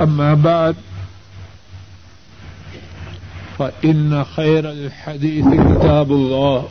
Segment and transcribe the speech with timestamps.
[0.00, 0.76] أما بعد،
[3.58, 6.64] فإن خير الحديث كتاب الله،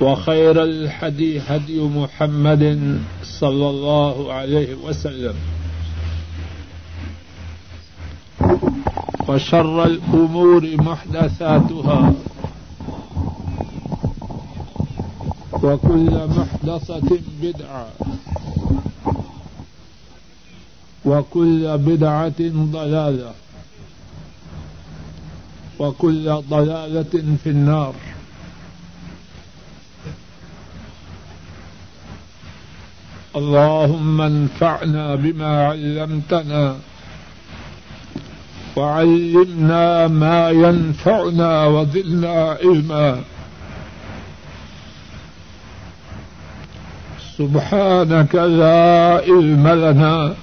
[0.00, 5.34] وخير الحديث هدي محمد صلى الله عليه وسلم،
[9.28, 12.12] وشر الأمور محدثاتها،
[15.62, 17.88] وكل محدثة بدعة.
[21.06, 23.32] وكل بدعة ضلالة.
[25.78, 27.94] وكل ضلالة في النار.
[33.36, 36.76] اللهم انفعنا بما علمتنا
[38.76, 43.20] وعلمنا ما ينفعنا وزدنا علما.
[47.38, 50.34] سبحانك لا علم لنا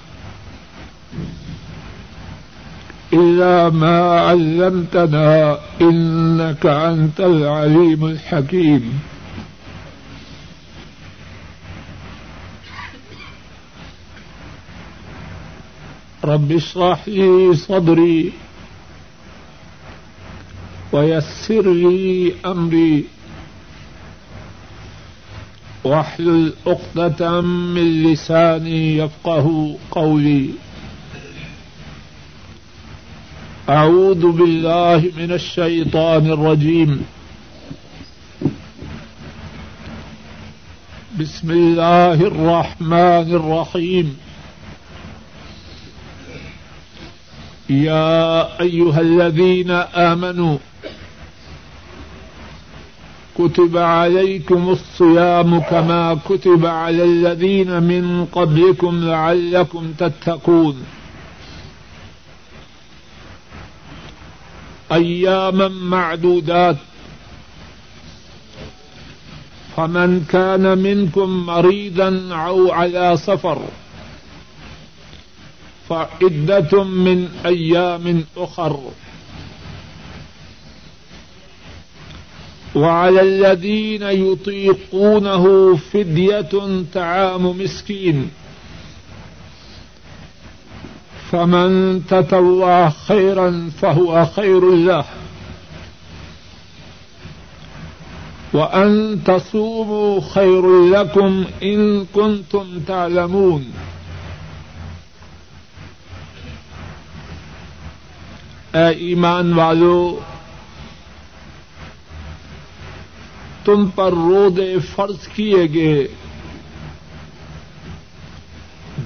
[3.14, 9.02] إلا ما علمتنا إنك أنت العليم الحكيم.
[16.24, 18.32] رب اشرح لي صدري
[20.92, 23.06] ويسر لي أمري.
[25.84, 30.50] واحلل عقدة من لساني يفقه قولي.
[33.70, 37.06] أعوذ بالله من الشيطان الرجيم.
[41.20, 44.18] بسم الله الرحمن الرحيم.
[47.70, 50.58] يا أيها الذين آمنوا،
[53.38, 60.84] كتب عليكم الصيام كما كتب على الذين من قبلكم لعلكم تتقون.
[64.92, 66.78] أياما معدودات.
[69.78, 73.62] فمن كان منكم مريضا أو على سفر،
[75.90, 78.80] فعدة من أيام أخر.
[82.76, 88.30] وعلى الذين يطيقونه فدية طعام مسكين.
[91.34, 95.04] فمن تتوى خيرا فهو خير له.
[98.54, 103.64] وأن تصوموا خير لكم إن كنتم تعلمون.
[108.74, 110.20] اے ایمان والو،
[113.64, 116.08] تم پر رودے فرض کیے گئے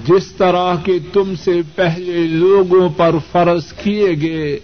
[0.08, 4.58] جس طرح کے تم سے پہلے لوگوں پر فرض کیے گئے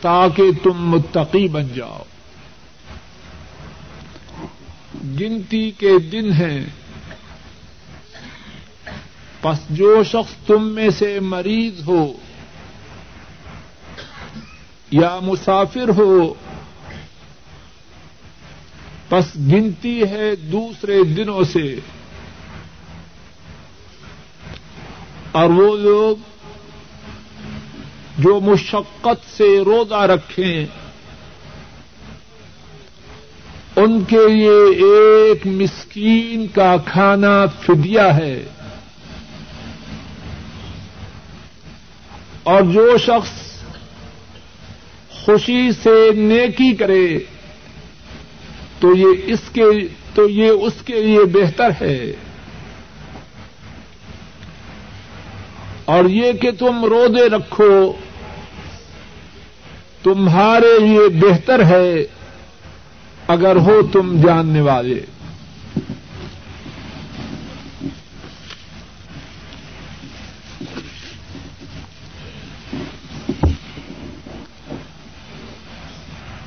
[0.00, 2.02] تاکہ تم متقی بن جاؤ۔
[5.20, 6.64] گنتی کے دن ہیں۔
[9.42, 12.12] پس جو شخص تم میں سے مریض ہو
[14.90, 16.34] یا مسافر ہو،
[19.08, 21.76] پس گنتی ہے دوسرے دنوں سے۔
[25.32, 26.16] اور وہ لوگ
[28.18, 30.66] جو مشقت سے روزہ رکھیں،
[33.76, 38.44] ان کے لیے ایک مسکین کا کھانا فدیہ ہے۔
[42.42, 43.62] اور جو شخص
[45.10, 47.18] خوشی سے نیکی کرے،
[48.80, 49.62] تو یہ اس کے،
[50.14, 52.12] تو یہ اس کے لیے بہتر ہے۔
[55.90, 57.92] اور یہ کہ تم رودے رکھو،
[60.02, 62.04] تمہارے لیے بہتر ہے
[63.26, 65.00] اگر ہو تم جاننے والے۔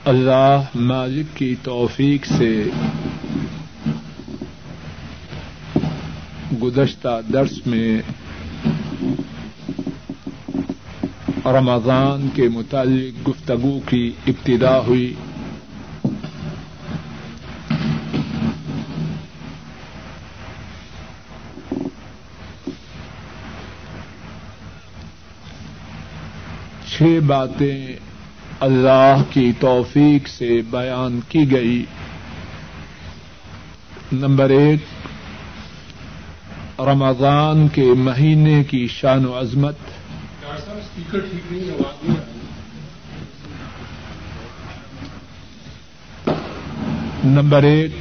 [0.06, 2.64] اللہ مالک کی توفیق سے
[6.62, 8.02] گزشتہ درس میں
[11.46, 15.14] رمضان کے متعلق گفتگو کی ابتدا ہوئی۔
[26.88, 27.88] چھ باتیں
[28.60, 31.86] اللہ کی توفیق سے بیان کی گئی۔
[34.12, 34.80] نمبر ایک،
[36.80, 39.76] رمضان کے مہینے کی شان و عظمت۔
[47.26, 47.92] نمبر ایک،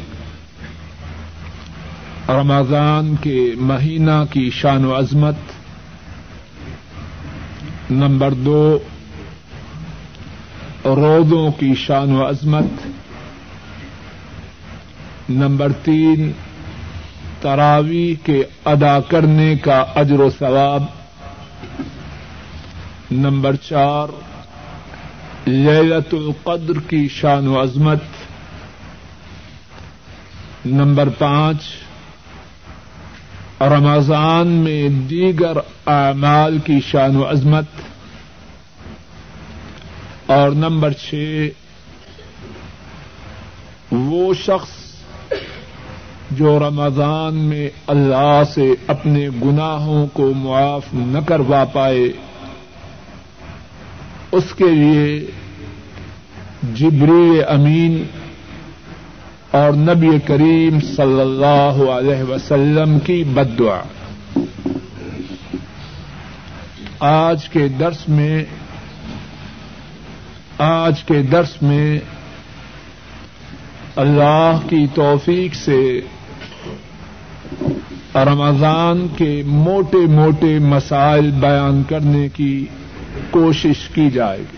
[2.30, 5.34] رمضان کے مہینہ کی شان و عظمت۔
[7.90, 8.78] نمبر دو،
[10.84, 12.86] روزوں کی شان و عظمت۔
[15.30, 16.32] نمبر تین
[17.40, 21.01] تراوی کے ادا کرنے کا اجر و ثواب۔
[23.12, 24.08] نمبر چار
[25.46, 28.02] لیلت القدر کی شان و عظمت۔
[30.66, 31.62] نمبر پانچ،
[33.62, 35.56] رمضان میں دیگر
[35.86, 37.64] اعمال کی شان و عظمت۔
[40.26, 41.48] اور نمبر چھ،
[43.90, 44.70] وہ شخص
[46.30, 52.31] جو رمضان میں اللہ سے اپنے گناہوں کو معاف نہ کروا پائے۔
[54.32, 55.26] اس کے لیے
[56.74, 58.04] جبری امین
[59.50, 63.82] اور نبی کریم صلی اللہ علیہ وسلم کی بدعا۔
[67.00, 68.44] آج کے درس میں،
[70.58, 71.98] آج کے درس میں
[73.96, 76.00] اللہ کی توفیق سے
[78.14, 82.66] رمضان کے موٹے موٹے مسائل بیان کرنے کی
[83.30, 84.56] کوشش کی جائے گی۔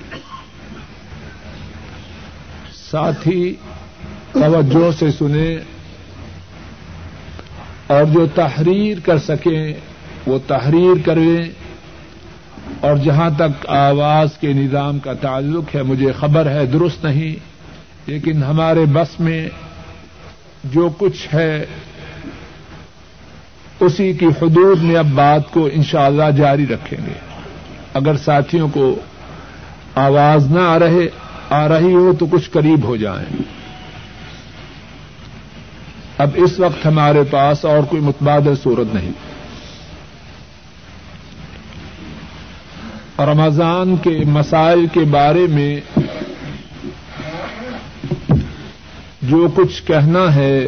[2.90, 3.54] ساتھ ہی
[4.32, 5.58] توجہ سے سنیں۔
[7.86, 9.72] اور جو تحریر کر سکیں،
[10.26, 11.50] وہ تحریر کریں۔
[12.80, 17.36] اور جہاں تک آواز کے نظام کا تعلق ہے، مجھے خبر ہے، درست نہیں۔
[18.06, 19.48] لیکن ہمارے بس میں
[20.64, 21.66] جو کچھ ہے،
[23.80, 27.33] اسی کی حدود میں اب بات کو انشاءاللہ جاری رکھیں گے۔
[27.94, 28.94] اگر ساتھیوں کو
[29.94, 31.08] آواز نہ آ رہے،
[31.50, 33.36] آ رہی ہو تو کچھ قریب ہو جائیں۔
[36.18, 39.12] اب اس وقت ہمارے پاس اور کوئی متبادل صورت نہیں۔
[43.18, 45.80] رمضان کے مسائل کے بارے میں
[49.22, 50.66] جو کچھ کہنا ہے،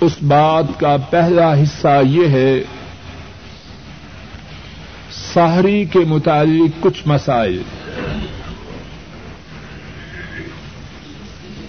[0.00, 2.62] اس بات کا پہلا حصہ یہ ہے
[5.34, 7.62] سہری کے متعلق کچھ مسائل۔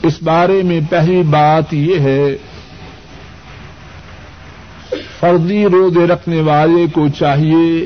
[0.03, 2.37] اس بارے میں پہلی بات یہ ہے
[5.19, 7.85] فرضی روزے رکھنے والے کو چاہیے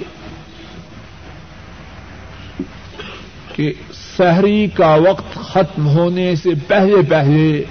[3.55, 3.73] کہ
[4.17, 7.63] سحری کا وقت ختم ہونے سے پہلے پہلے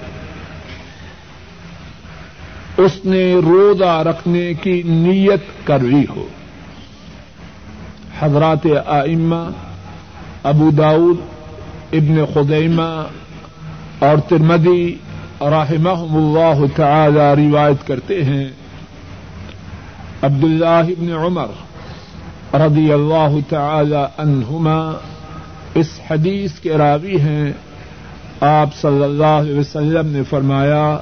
[2.76, 6.28] اس نے روزہ رکھنے کی نیت کر لی ہو۔
[8.20, 9.50] حضرات آئمہ،
[10.42, 11.16] ابو داود،
[11.92, 13.04] ابن خدیمہ
[13.98, 14.94] اور ترمدی
[15.40, 18.48] رحمہ اللہ تعالی روایت کرتے ہیں۔
[20.22, 21.46] عبد اللہ ابن عمر
[22.54, 24.98] رضی اللہ تعالی عنہما
[25.74, 27.52] اس حدیث کے راوی ہیں۔
[28.40, 30.98] آپ صلی اللہ علیہ وسلم نے فرمایا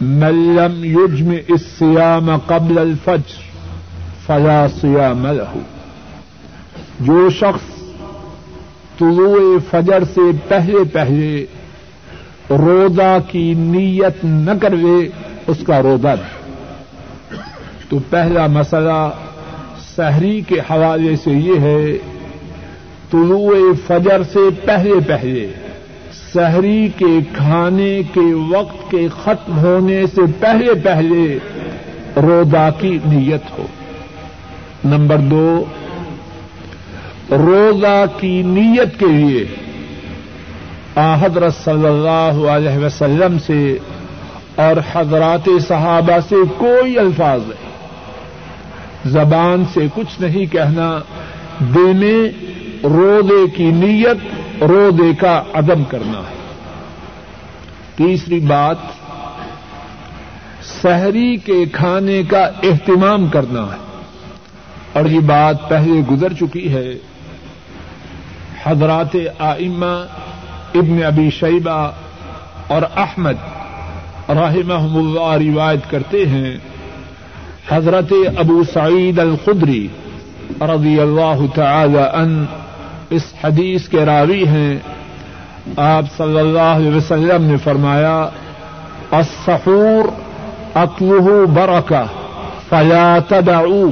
[0.00, 3.40] ملم یجم اس سیام قبل الفجر
[4.26, 5.58] فلا سیام له.
[7.00, 7.82] جو شخص
[8.98, 11.46] طلوع فجر سے پہلے پہلے
[12.50, 15.08] روزہ کی نیت نہ کروے،
[15.46, 16.52] اس کا روزہ نہیں۔
[17.88, 19.10] تو پہلا مسئلہ
[19.96, 21.98] سحری کے حوالے سے یہ ہے،
[23.10, 25.52] طلوع فجر سے پہلے پہلے
[26.32, 31.38] سحری کے کھانے کے وقت کے ختم ہونے سے پہلے پہلے
[32.16, 33.66] روزہ کی نیت ہو۔
[34.84, 35.64] نمبر دو
[37.30, 39.44] روزہ کی نیت کے لیے
[40.96, 43.78] حضرت صلی اللہ علیہ وسلم سے
[44.54, 47.74] اور حضرات صحابہ سے کوئی الفاظ نہیں۔
[49.04, 50.98] زبان سے کچھ نہیں کہنا،
[51.60, 52.30] دینے،
[52.84, 54.16] روزے کی نیت،
[54.62, 56.34] روزے کا عدم کرنا۔ ہے
[57.96, 58.76] تیسری بات،
[60.82, 63.84] سحری کے کھانے کا اہتمام کرنا۔ ہے
[64.92, 67.13] اور یہ بات پہلے گزر چکی ہے۔
[68.64, 70.04] حضرات آئمہ
[70.74, 71.90] ابن ابی شیبہ
[72.66, 73.34] اور احمد
[74.28, 76.56] رحمہ اللہ روایت کرتے ہیں۔
[77.68, 79.88] حضرت ابو سعید الخدری
[80.60, 82.44] رضی اللہ تعالی ان
[83.10, 84.78] اس حدیث کے راوی ہیں۔
[85.76, 88.28] آپ صلی اللہ علیہ وسلم نے فرمایا،
[89.10, 90.04] السحور
[90.74, 92.04] اطلح برکہ،
[92.68, 93.88] فلا تدعو۔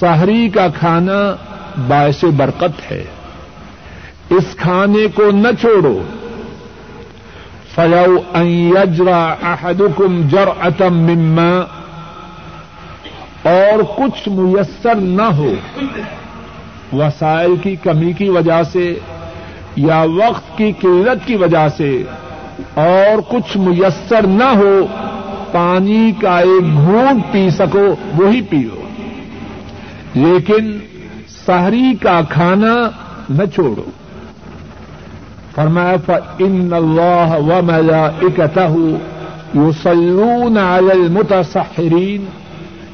[0.00, 1.36] سحری کا کھانا
[1.88, 3.04] باعث برکت ہے۔
[4.30, 5.98] اس کھانے کو نہ چھوڑو۔
[7.74, 11.60] فلو ان یجرا احدکم جرعتم مما۔
[13.42, 15.54] اور کچھ میسر نہ ہو۔
[16.92, 18.98] وسائل کی کمی کی وجہ سے
[19.76, 22.02] یا وقت کی قلت کی وجہ سے۔
[22.74, 24.86] اور کچھ میسر نہ ہو۔
[25.52, 28.80] پانی کا ایک گھونٹ پی سکو، وہی پیو۔
[30.14, 30.78] لیکن
[31.50, 32.90] سحری کا کھانا
[33.28, 33.84] نہ چھوڑو۔
[35.54, 38.68] فرمایا، فإن اللہ و ملائکتہ
[39.54, 42.24] یصلون علی المتسحرین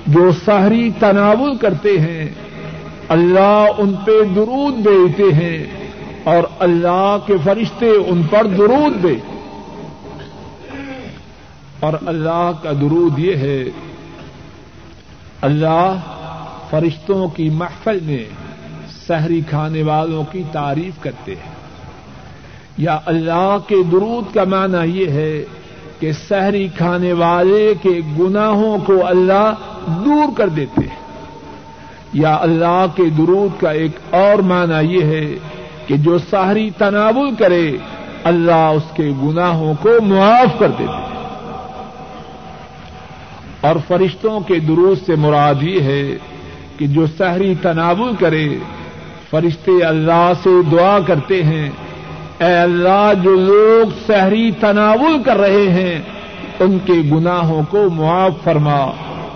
[0.06, 2.28] جو سحری تناول کرتے ہیں،
[3.08, 5.66] اللہ ان پہ درود بھیجتے ہیں
[6.25, 9.16] اور اللہ کے فرشتے ان پر درود دے۔
[11.80, 13.64] اور اللہ کا درود یہ ہے،
[15.40, 15.96] اللہ
[16.70, 18.45] فرشتوں کی محفل میں
[19.06, 21.56] سحری کھانے والوں کی تعریف کرتے ہیں۔
[22.78, 25.44] یا اللہ کے درود کا معنی یہ ہے
[26.00, 29.54] کہ سحری کھانے والے کے گناہوں کو اللہ
[29.86, 30.96] دور کر دیتے ہیں۔
[32.12, 35.34] یا اللہ کے درود کا ایک اور معنی یہ ہے
[35.86, 37.76] کہ جو سحری تناول کرے،
[38.25, 41.16] اللہ اس کے گناہوں کو معاف کر دیتے ہیں۔
[43.60, 46.16] اور فرشتوں کے درود سے مراد یہ ہے
[46.76, 48.48] کہ جو سحری تناول کرے
[49.30, 51.71] فرشتے اللہ سے دعا کرتے ہیں۔
[52.38, 56.02] اے اللہ، جو لوگ سحری تناول کر رہے ہیں،
[56.61, 58.85] ان کے گناہوں کو معاف فرما،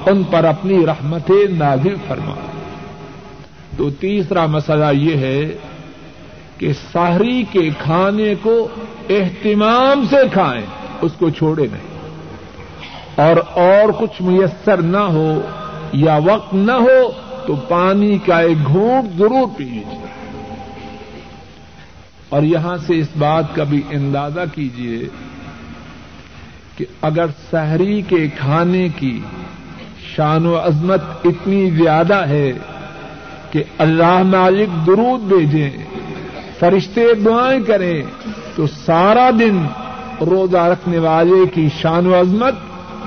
[0.07, 2.35] ان پر اپنی رحمت نازل فرما۔
[3.77, 5.57] تو تیسرا مسئلہ یہ ہے
[6.59, 8.69] کہ سحری کے کھانے کو
[9.11, 10.67] اہتمام سے کھائیں،
[11.01, 11.91] اس کو چھوڑے نہیں۔
[13.17, 15.41] اور اور کچھ میسر نہ ہو
[15.93, 17.13] یا وقت نہ ہو
[17.47, 20.07] تو پانی کا ایک گھونٹ ضرور پی لیجیے
[22.29, 25.09] اور یہاں سے اس بات کا بھی اندازہ کیجیے
[26.77, 29.21] کہ اگر سحری کے کھانے کی
[30.17, 32.53] شان و عظمت اتنی زیادہ ہے
[33.51, 35.71] کہ اللہ مالک درود بھیجیں،
[36.59, 38.03] فرشتے دعائیں کریں،
[38.57, 39.67] تو سارا دن
[40.21, 42.55] روزہ رکھنے والے کی شان و عظمت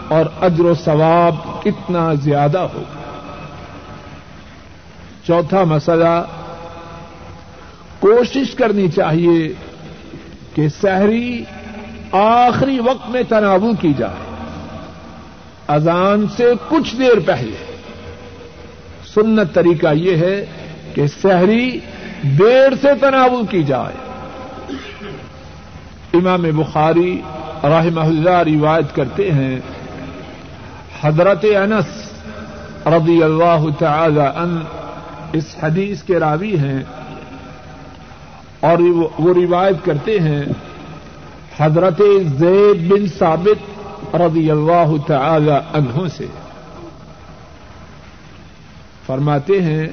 [0.07, 3.02] اور اجر و ثواب کتنا زیادہ ہوگا۔
[5.27, 6.23] چوتھا مسئلہ،
[7.99, 9.53] کوشش کرنی چاہیے
[10.55, 11.43] کہ سحری
[12.11, 14.35] آخری وقت میں تناول کی جائے۔
[15.67, 17.79] اذان سے کچھ دیر پہلے۔
[19.13, 20.45] سنت طریقہ یہ ہے
[20.93, 21.79] کہ سحری
[22.21, 23.95] دیر سے تناول کی جائے۔
[26.13, 27.21] امام بخاری
[27.63, 29.59] رحمہ اللہ روایت کرتے ہیں،
[31.01, 32.13] حضرت انس
[32.87, 34.82] رضی اللہ تعالی ان
[35.33, 36.83] اس حدیث کے راوی ہیں
[38.59, 40.45] اور وہ روایت کرتے ہیں
[41.59, 46.25] حضرت زید بن ثابت رضی اللہ تعالی عنہ سے۔
[49.05, 49.87] فرماتے ہیں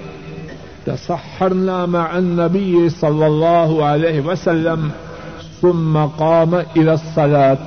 [0.85, 4.89] تصحرنا مع النبی صلی اللہ علیہ وسلم
[5.61, 7.63] ثم قام الى الصلاة۔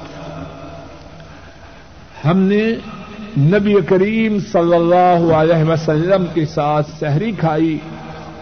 [2.25, 2.63] ہم نے
[3.37, 7.77] نبی کریم صلی اللہ علیہ وسلم کے ساتھ سحری کھائی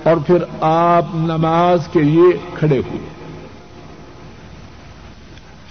[0.04, 3.08] اور پھر آپ نماز کے لیے کھڑے ہوئے۔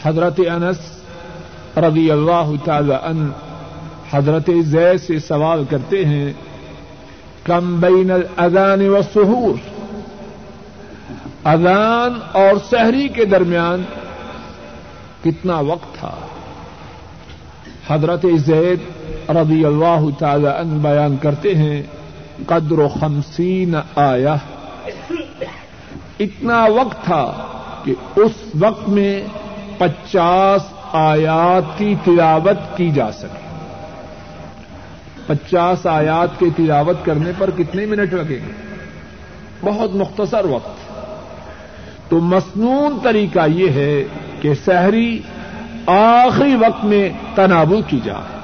[0.03, 0.79] حضرت انس
[1.77, 3.31] رضی اللہ تعالی ان
[4.11, 6.33] حضرت زید سے سوال کرتے ہیں،
[7.45, 9.55] کم بین الاذان و سہور
[11.45, 13.83] اذان اور سحری کے درمیان
[15.25, 16.15] کتنا وقت تھا؟
[17.91, 18.79] حضرت زید
[19.31, 21.83] رضی اللہ تعالی عنہ بیان کرتے ہیں،
[22.47, 24.37] قدر و خمسین آیا
[26.19, 27.33] اتنا وقت تھا
[27.85, 29.23] کہ اس وقت میں
[29.79, 33.41] پچاس آیات کی تلاوت کی جا سکے
[35.27, 38.53] پچاس آیات کی تلاوت کرنے پر کتنے منٹ لگیں گے
[39.61, 40.81] بہت مختصر وقت۔
[42.11, 44.05] تو مصنون طریقہ یہ ہے
[44.41, 45.21] کہ سحری
[45.99, 48.41] آخری وقت میں تناول کی جائے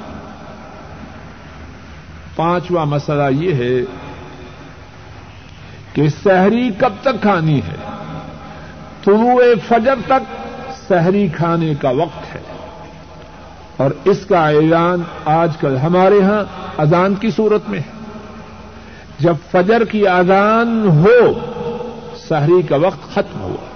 [2.36, 3.84] پانچواں مسئلہ یہ ہے
[5.92, 7.76] کہ سحری کب تک کھانی ہے؟
[9.04, 10.46] طلوع فجر تک
[10.88, 12.40] سحری کھانے کا وقت ہے۔
[13.76, 16.44] اور اس کا اعلان آج کل ہمارے ہاں
[16.80, 17.92] اذان کی صورت میں ہے۔
[19.18, 21.32] جب فجر کی اذان ہو،
[22.28, 23.75] سحری کا وقت ختم ہوا۔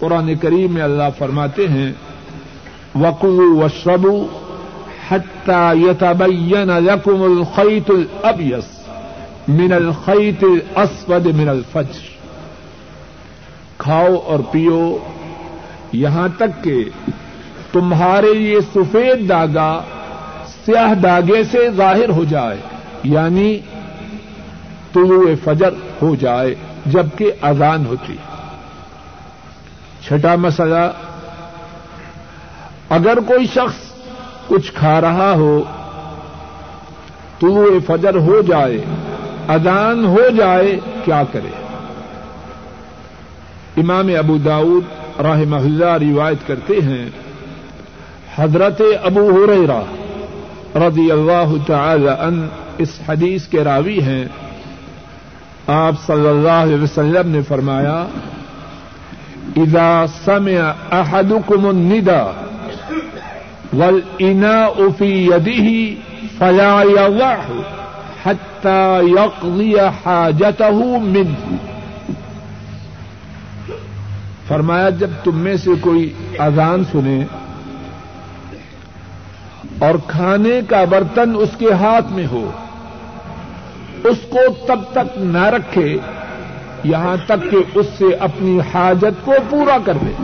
[0.00, 1.92] قرآن کریم میں اللہ فرماتے ہیں
[2.94, 4.26] وقو و شبو
[5.10, 7.90] حتہ یتبین لکم الخیت
[9.48, 12.08] من الخیت الاسود من الفجر۔
[13.78, 14.98] کھاؤ اور پیو
[15.92, 16.84] یہاں تک کہ
[17.72, 19.80] تمہارے یہ سفید داغا
[20.66, 22.56] سیاہ داغے سے ظاہر ہو جائے
[23.04, 23.58] یعنی
[24.92, 26.54] طلوع فجر ہو جائے،
[26.86, 28.29] جبکہ اذان ہوتی۔ ہے
[30.02, 30.90] چھٹا مسئلہ۔
[32.90, 33.92] اگر کوئی شخص
[34.46, 35.62] کچھ کھا رہا ہو
[37.40, 38.84] طلوع فجر ہو جائے،
[39.48, 41.50] اذان ہو جائے، کیا کرے؟
[43.76, 44.84] امام ابو داود
[45.20, 47.10] راہ محلہ روایت کرتے ہیں،
[48.36, 49.82] حضرت ابو ہریرا
[50.88, 54.24] رضی اللہ تعالی ان اس حدیث کے راوی ہیں۔
[55.66, 58.06] آپ صلی اللہ علیہ وسلم نے فرمایا
[59.56, 62.34] اذا سمع احدكم النداء
[63.72, 65.68] والاناء في يده
[66.38, 67.48] فلا يضعه
[68.24, 69.74] حتى يقضي
[70.04, 71.58] حاجته منه.
[74.48, 77.18] فرمایا جب تم میں سے کوئی اذان سنے
[79.78, 82.50] اور کھانے کا برتن اس کے ہاتھ میں ہو،
[84.10, 85.96] اس کو تب تک نہ رکھے
[86.84, 90.22] یہاں تک کہ اس سے اپنی حاجت کو پورا کر دے۔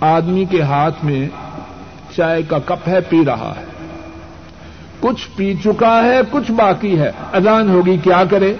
[0.00, 1.28] آدمی کے ہاتھ میں
[2.16, 3.64] چائے کا کپ ہے، پی رہا ہے۔
[5.00, 8.54] کچھ پی چکا ہے، کچھ باقی ہے۔ اذان ہوگی، کیا کرے؟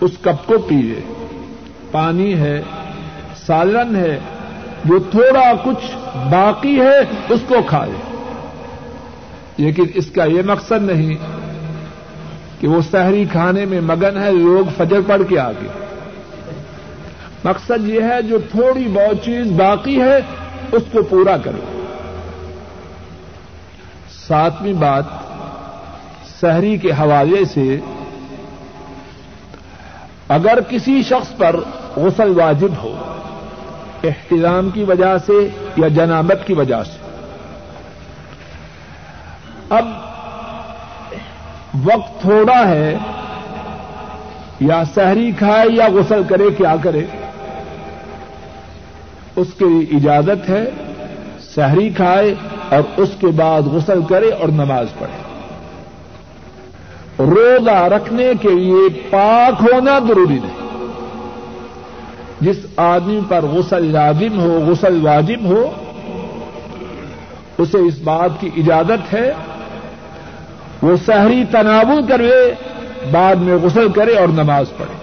[0.00, 1.00] اس کپ کو پیے
[1.90, 2.62] پانی ہے،
[3.46, 4.18] سالن ہے،
[4.84, 7.92] جو تھوڑا کچھ باقی ہے، اس کو کھائے۔
[9.56, 11.33] لیکن اس کا یہ مقصد نہیں
[12.64, 15.68] کہ وہ سحری کھانے میں مگن ہے، لوگ فجر پڑھ کے آگے
[17.44, 20.16] مقصد یہ ہے جو تھوڑی بہت چیز باقی ہے،
[20.72, 21.84] اس کو پورا کرو۔
[24.26, 25.04] ساتویں بات،
[26.40, 27.80] سحری کے حوالے سے
[30.28, 31.56] اگر کسی شخص پر
[31.96, 32.96] غسل واجب ہو،
[34.04, 36.98] احترام کی وجہ سے یا جنابت کی وجہ سے۔
[39.68, 40.03] اب
[41.84, 42.96] وقت تھوڑا ہے،
[44.60, 47.04] یا سحری کھائے یا غسل کرے، کیا کرے؟
[49.36, 50.70] اس کی اجازت ہے،
[51.54, 52.34] سحری کھائے
[52.68, 55.24] اور اس کے بعد غسل کرے اور نماز پڑھے۔
[57.18, 60.64] روزہ رکھنے کے لیے پاک ہونا ضروری نہیں۔
[62.40, 65.70] جس آدمی پر غسل لازم ہو، غسل واجب ہو،
[67.58, 69.32] اسے اس بات کی اجازت ہے
[70.84, 72.52] وہ سحری تناول کرے
[73.12, 74.94] بعد میں غسل کرے اور نماز پڑھے۔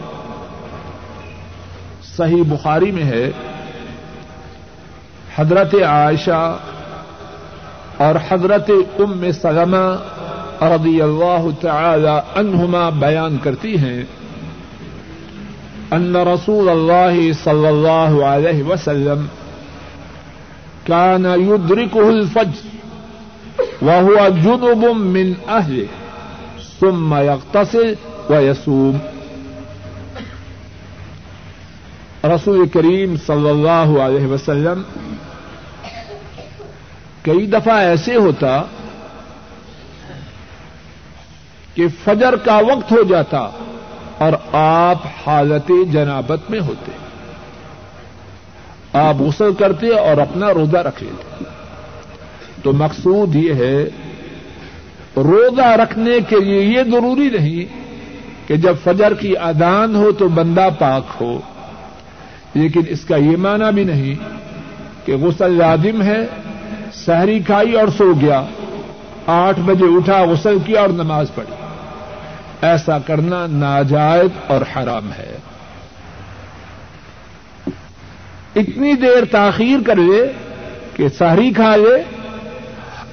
[2.17, 3.31] صحیح بخاری میں ہے،
[5.35, 6.57] حضرت عائشہ
[7.97, 9.97] اور حضرت ام سلمہ
[10.63, 14.03] رضی اللہ تعالی عنہما بیان کرتی ہیں
[15.91, 19.25] ان رسول اللہ صلی اللہ علیہ وسلم
[20.87, 22.80] كان يدركه الفجر۔
[23.59, 25.85] وهو جنب من أهله،
[26.79, 27.93] ثم يغتسل
[28.29, 28.97] ويصوم.
[32.23, 34.81] رسول کریم صلی اللہ علیہ وسلم
[37.21, 38.63] کئی دفعہ ایسے ہوتا
[41.73, 43.49] کہ فجر کا وقت ہو جاتا
[44.17, 46.91] اور آپ حالت جنابت میں ہوتے،
[48.93, 51.43] آپ غسل کرتے اور اپنا روزہ رکھ لیتے۔
[52.63, 53.83] تو مقصود یہ ہے
[55.17, 57.81] روزہ رکھنے کے لیے یہ ضروری نہیں
[58.47, 61.39] کہ جب فجر کی ادان ہو تو بندہ پاک ہو،
[62.53, 64.15] لیکن اس کا یہ معنی بھی نہیں
[65.05, 66.25] کہ غسل لازم ہے،
[66.93, 68.43] سحری کھائی اور سو گیا،
[69.25, 71.55] آٹھ بجے اٹھا، غسل کیا اور نماز پڑھی۔
[72.61, 75.37] ایسا کرنا ناجائز اور حرام ہے۔
[78.55, 80.31] اتنی دیر تاخیر کر لے
[80.95, 82.20] کہ سہری کھا لے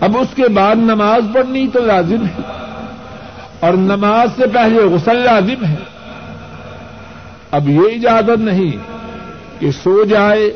[0.01, 2.43] اب اس کے بعد نماز پڑھنی تو لازم ہے
[3.61, 5.75] اور نماز سے پہلے غسل لازم ہے
[7.51, 8.77] اب یہ اجازت نہیں
[9.59, 10.51] کہ سو جائے،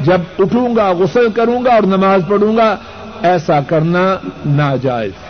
[0.00, 2.76] جب اٹھوں گا، غسل کروں گا اور نماز پڑھوں گا،
[3.22, 5.28] ایسا کرنا ناجائز ہے۔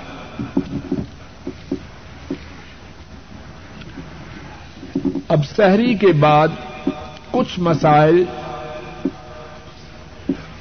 [5.29, 6.49] اب سحری کے بعد
[7.31, 8.25] کچھ مسائل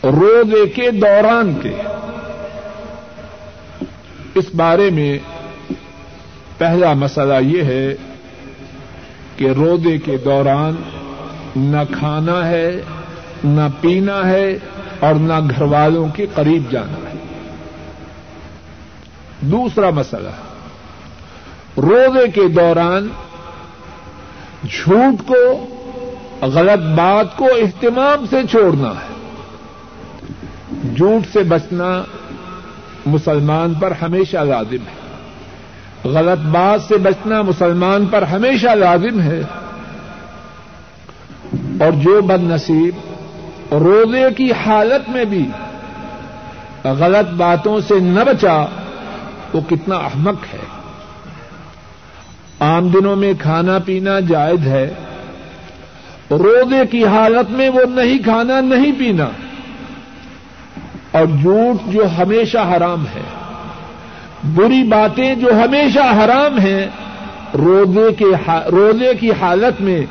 [0.04, 1.74] روزے کے دوران کے
[4.38, 5.18] اس بارے میں
[6.58, 7.96] پہلا مسئلہ یہ ہے
[9.38, 10.76] کہ روزے کے دوران
[11.56, 12.82] نہ کھانا ہے،
[13.44, 14.58] نہ پینا ہے
[15.00, 17.16] اور نہ گھر والوں کے قریب جانا ہے۔
[19.42, 20.30] دوسرا مسئلہ
[21.78, 23.08] روزے کے دوران
[24.64, 25.68] جھوٹ کو،
[26.42, 29.18] غلط بات کو اہتمام سے چھوڑنا ہے۔
[30.96, 32.04] جھوٹ سے بچنا
[33.08, 35.08] مسلمان پر ہمیشہ لازم ہے۔
[36.10, 39.42] غلط بات سے بچنا مسلمان پر ہمیشہ لازم ہے۔
[41.54, 42.96] اور جو بد نصیب
[43.74, 45.46] روزے کی حالت میں بھی
[46.84, 48.66] غلط باتوں سے نہ بچا،
[49.54, 50.60] وہ کتنا احمق ہے۔
[52.60, 54.94] عام دنوں میں کھانا پینا جائز ہے۔
[56.32, 59.30] روزے کی حالت میں وہ نہیں کھانا، نہیں پینا۔
[61.18, 63.26] اور جھوٹ جو ہمیشہ حرام ہے،
[64.56, 66.86] بری باتیں جو ہمیشہ حرام ہیں،
[67.58, 68.26] روزے کے
[68.72, 70.02] روزے کی حالت میں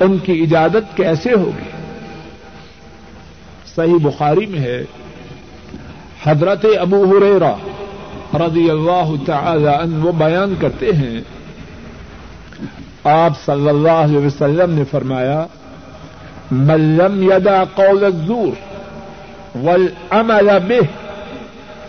[0.00, 1.70] ان کی اجازت کیسے ہوگی؟
[3.74, 4.82] صحیح بخاری میں ہے،
[6.24, 7.54] حضرت ابو ہریرا
[8.38, 11.20] رضی اللہ تعالی عنہ وہ بیان کرتے ہیں،
[13.04, 15.44] آپ صلی اللہ علیہ وسلم نے فرمایا
[16.50, 18.52] ملم یدا قول الزور
[19.54, 20.80] والعمل به،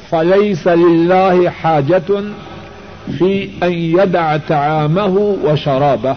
[0.10, 2.14] فليس لله حاجة
[3.18, 6.14] في أن يدع طعامه وشرابه.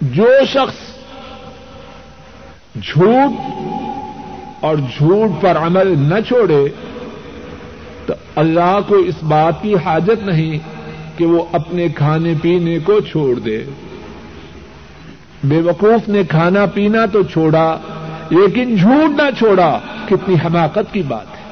[0.00, 0.74] جو شخص
[2.82, 3.32] جھوٹ
[4.60, 6.64] اور جھوٹ پر عمل نہ چھوڑے،
[8.06, 10.58] تو اللہ کو اس بات کی حاجت نہیں
[11.18, 13.64] کہ وہ اپنے کھانے پینے کو چھوڑ دے۔
[15.44, 17.78] بے وقوف نے کھانا پینا تو چھوڑا
[18.30, 21.42] لیکن جھوٹ نہ چھوڑا کتنی حماقت کی بات ہے۔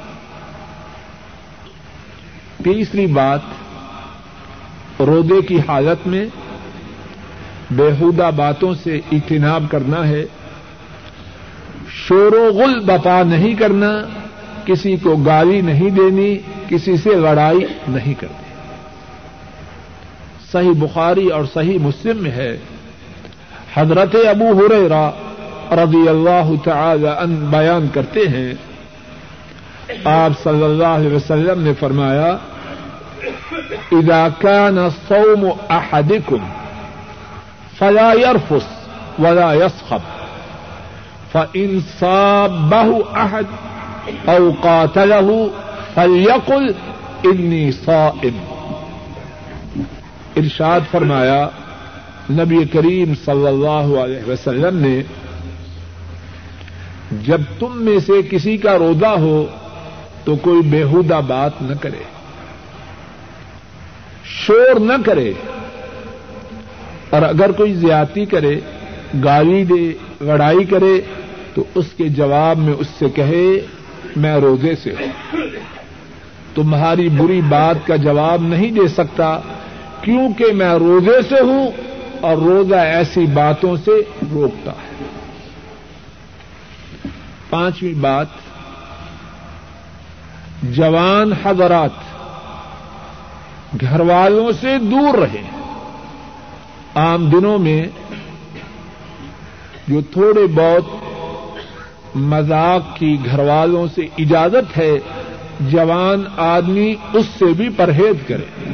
[2.65, 3.41] تیسری بات
[5.01, 6.27] رودے کی حالت میں
[7.71, 10.25] بےحودہ باتوں سے اجتناب کرنا ہے۔
[11.91, 14.03] شور و غل بپا نہیں کرنا،
[14.65, 18.53] کسی کو گالی نہیں دینی، کسی سے لڑائی نہیں کرنی۔
[20.53, 22.59] صحیح بخاری اور صحیح مسلم میں ہے۔
[23.75, 25.11] حضرت ابو ہریرا
[25.73, 28.55] رضی اللہ تعالی ان بیان کرتے ہیں۔
[30.05, 32.37] آپ صلی اللہ علیہ وسلم نے فرمایا،
[33.93, 34.79] اذا كان
[35.09, 36.37] صوم احدكم
[37.79, 39.99] فلا يرفس ولا يصخب
[41.33, 43.45] فان صابه احد
[44.29, 45.47] او قاتله
[45.95, 46.73] فليقل
[47.25, 48.55] اني صائم۔
[50.37, 51.49] ارشاد فرمایا،
[52.31, 55.03] نبی کریم صلی اللہ علیہ وسلم نے
[57.11, 59.47] جب تم میں سے کسی کا روزہ ہو
[60.25, 62.03] تو کوئی بےحدہ بات نہ کرے،
[64.25, 65.33] شور نہ کرے،
[67.11, 68.61] اور اگر کوئی زیادتی کرے،
[69.25, 69.93] گالی دے،
[70.25, 71.01] لڑائی کرے،
[71.55, 73.61] تو اس کے جواب میں اس سے کہے،
[74.17, 75.37] میں روزے سے ہوں۔
[76.55, 79.41] تمہاری بری بات کا جواب نہیں دے سکتا،
[80.01, 81.71] کیونکہ میں روزے سے ہوں،
[82.21, 83.91] اور روزہ ایسی باتوں سے
[84.31, 85.10] روکتا ہے۔
[87.51, 88.27] پانچویں بات،
[90.63, 91.91] جوان حضرات
[93.81, 95.43] گھر والوں سے دور رہے
[96.95, 97.83] عام دنوں میں
[99.89, 100.85] جو تھوڑے بہت
[102.17, 104.99] مذاق کی گھر والوں سے اجازت ہے،
[105.61, 108.73] جوان آدمی اس سے بھی پرہیز کرے۔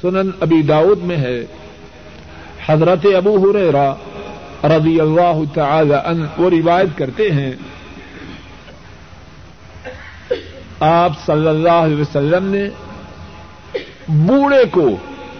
[0.00, 1.44] سنن ابی داؤد میں ہے،
[2.66, 3.94] حضرت ابو ہریرا
[4.64, 7.52] رضی اللہ تعالی ان وہ روایت کرتے ہیں۔
[10.80, 12.68] آپ صلی اللہ علیہ وسلم نے
[14.08, 14.88] بوڑھے کو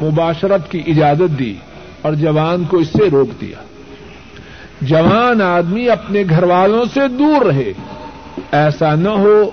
[0.03, 1.55] مباشرت کی اجازت دی
[2.03, 3.59] اور جوان کو اس سے روک دیا۔
[4.81, 7.73] جوان آدمی اپنے گھر والوں سے دور رہے۔
[8.53, 9.51] ایسا نہ ہو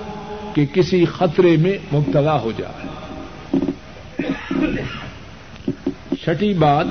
[0.53, 2.87] کہ کسی خطرے میں مبتلا ہو جائے۔
[6.23, 6.85] چھٹی بات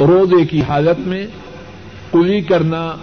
[0.00, 1.26] روزے کی حالت میں
[2.12, 2.94] کلی کرنا،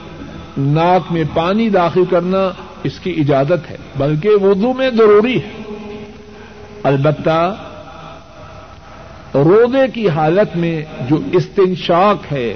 [0.57, 2.51] ناک میں پانی داخل کرنا
[2.83, 5.49] اس کی اجازت ہے، بلکہ وضو میں ضروری ہے۔
[6.83, 7.55] البتہ
[9.33, 12.55] روزے کی حالت میں جو استنشاق ہے،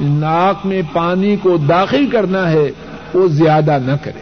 [0.00, 2.70] ناک میں پانی کو داخل کرنا ہے،
[3.14, 4.20] وہ زیادہ نہ کرے۔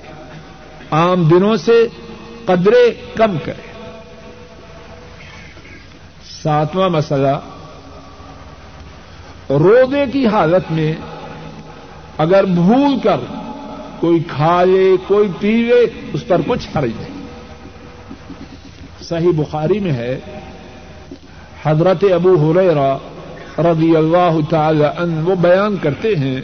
[0.90, 1.88] عام دنوں سے
[2.44, 3.66] قدرے کم کرے۔
[6.42, 7.40] ساتواں مسئلہ
[9.50, 10.92] روزے کی حالت میں
[12.18, 13.16] اگر بھول کر
[14.00, 17.26] کوئی کھا لے کوئی پیوے، اس پر کچھ حرج نہیں۔
[19.04, 20.18] صحیح بخاری میں ہے،
[21.62, 22.96] حضرت ابو ہریرا
[23.58, 26.40] رضی اللہ تعالی ان وہ بیان کرتے ہیں۔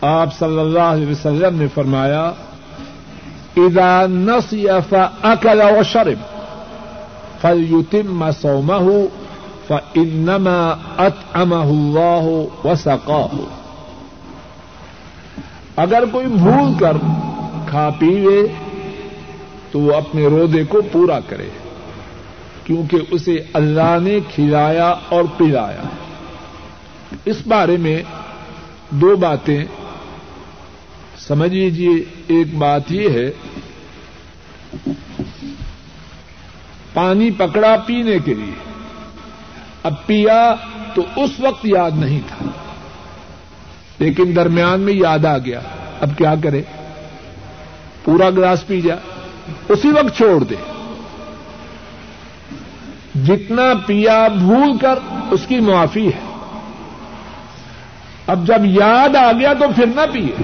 [0.00, 2.32] آپ صلی اللہ علیہ وسلم نے فرمایا،
[3.56, 6.18] اذا نسی فاکل وشرب
[7.40, 9.00] فلیتم صومه
[9.70, 13.36] فانما اطعمه الله وسقاه۔
[15.76, 16.96] اگر کوئی بھول کر
[17.70, 18.42] کھا پیوے
[19.70, 21.48] تو وہ اپنے روزے کو پورا کرے،
[22.64, 25.82] کیونکہ اسے اللہ نے کھلایا اور پلایا۔
[27.24, 28.02] اس بارے میں
[28.90, 29.64] دو باتیں
[31.18, 33.30] سمجھ لیجیے ایک بات یہ ہے،
[36.92, 38.69] پانی پکڑا پینے کے لیے۔
[39.82, 40.54] اب پیا
[40.94, 42.46] تو اس وقت یاد نہیں تھا۔
[43.98, 45.60] لیکن درمیان میں یاد آ گیا۔
[46.00, 46.62] اب کیا کرے؟
[48.04, 48.94] پورا گلاس پی جا۔
[49.68, 50.54] اسی وقت چھوڑ دے۔
[53.24, 54.98] جتنا پیا بھول کر
[55.30, 56.36] اس کی معافی ہے۔
[58.26, 60.42] اب جب یاد آ گیا تو پھر نہ پیے۔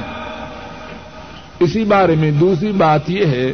[1.58, 3.52] اسی بارے میں دوسری بات یہ ہے،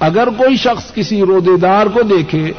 [0.00, 2.52] اگر کوئی شخص کسی رودے دار کو دیکھے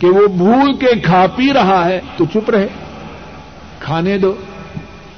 [0.00, 2.68] کہ وہ بھول کے کھا پی رہا ہے تو چپ رہے۔
[3.80, 4.34] کھانے دو،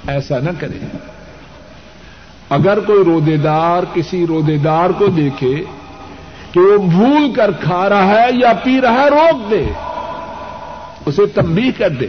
[0.09, 0.97] ایسا نہ کرے۔
[2.51, 5.65] اگر کوئی رودے دار کسی رودے دار کو دیکھے
[6.53, 9.69] کہ وہ بھول کر کھا رہا ہے یا پی رہا ہے، روک دے۔
[11.07, 12.07] اسے تمبی کر دے۔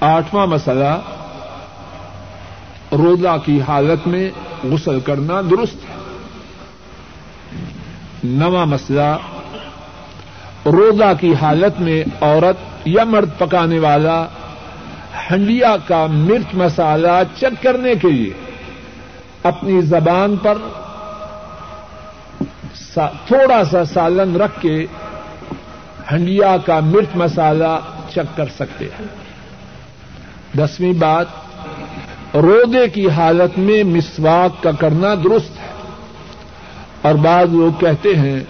[0.00, 1.00] آٹھواں مسئلہ،
[2.92, 4.30] روزہ کی حالت میں
[4.64, 5.94] غسل کرنا درست ہے۔
[8.24, 9.16] نواں مسئلہ
[10.66, 14.26] روزہ کی حالت میں عورت یا مرد پکانے والا
[15.30, 18.32] ہنڈیا کا مرچ مسالہ چیک کرنے کے لیے
[19.42, 20.58] اپنی زبان پر
[23.26, 24.86] تھوڑا سا سالن رکھ کے
[26.12, 29.06] ہنڈیا کا مرچ مسالہ چک کر سکتے ہیں۔
[30.56, 31.26] دسویں بات
[32.34, 35.70] رودے کی حالت میں مسواک کا کرنا درست ہے۔
[37.02, 38.40] اور بعض لوگ کہتے ہیں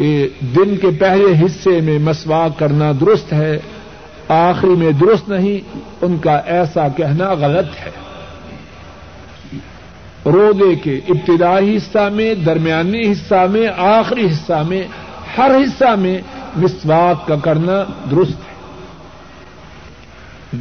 [0.00, 3.58] کہ دن کے پہلے حصے میں مسواک کرنا درست ہے،
[4.28, 7.90] آخری میں درست نہیں، ان کا ایسا کہنا غلط ہے۔
[10.26, 14.82] رودے کے ابتدائی حصہ میں، درمیانی حصہ میں، آخری حصہ میں،
[15.38, 16.18] ہر حصہ میں
[16.56, 18.54] مسواک کا کرنا درست ہے۔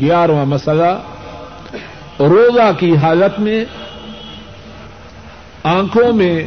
[0.02, 1.00] گیارہواں مسئلہ،
[2.20, 3.66] روزہ کی حالت میں
[5.64, 6.44] آنکھوں میں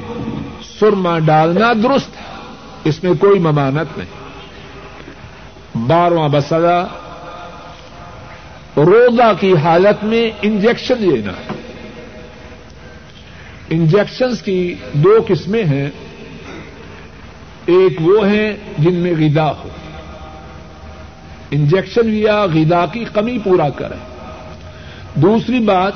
[0.78, 2.21] سرما ڈالنا درست ہے
[2.84, 4.22] اس میں کوئی ممانت نہیں۔
[5.86, 6.86] بارہواں مسئلہ،
[8.76, 11.62] روزہ کی حالت میں انجیکشن لینا۔ ہے
[13.70, 15.90] انجیکشنس کی دو قسمیں ہیں۔
[17.66, 19.68] ایک وہ ہیں جن میں غدا ہو۔
[21.50, 23.94] انجیکشن لیا غدا کی کمی پورا کرے
[25.14, 25.92] دوسری بات،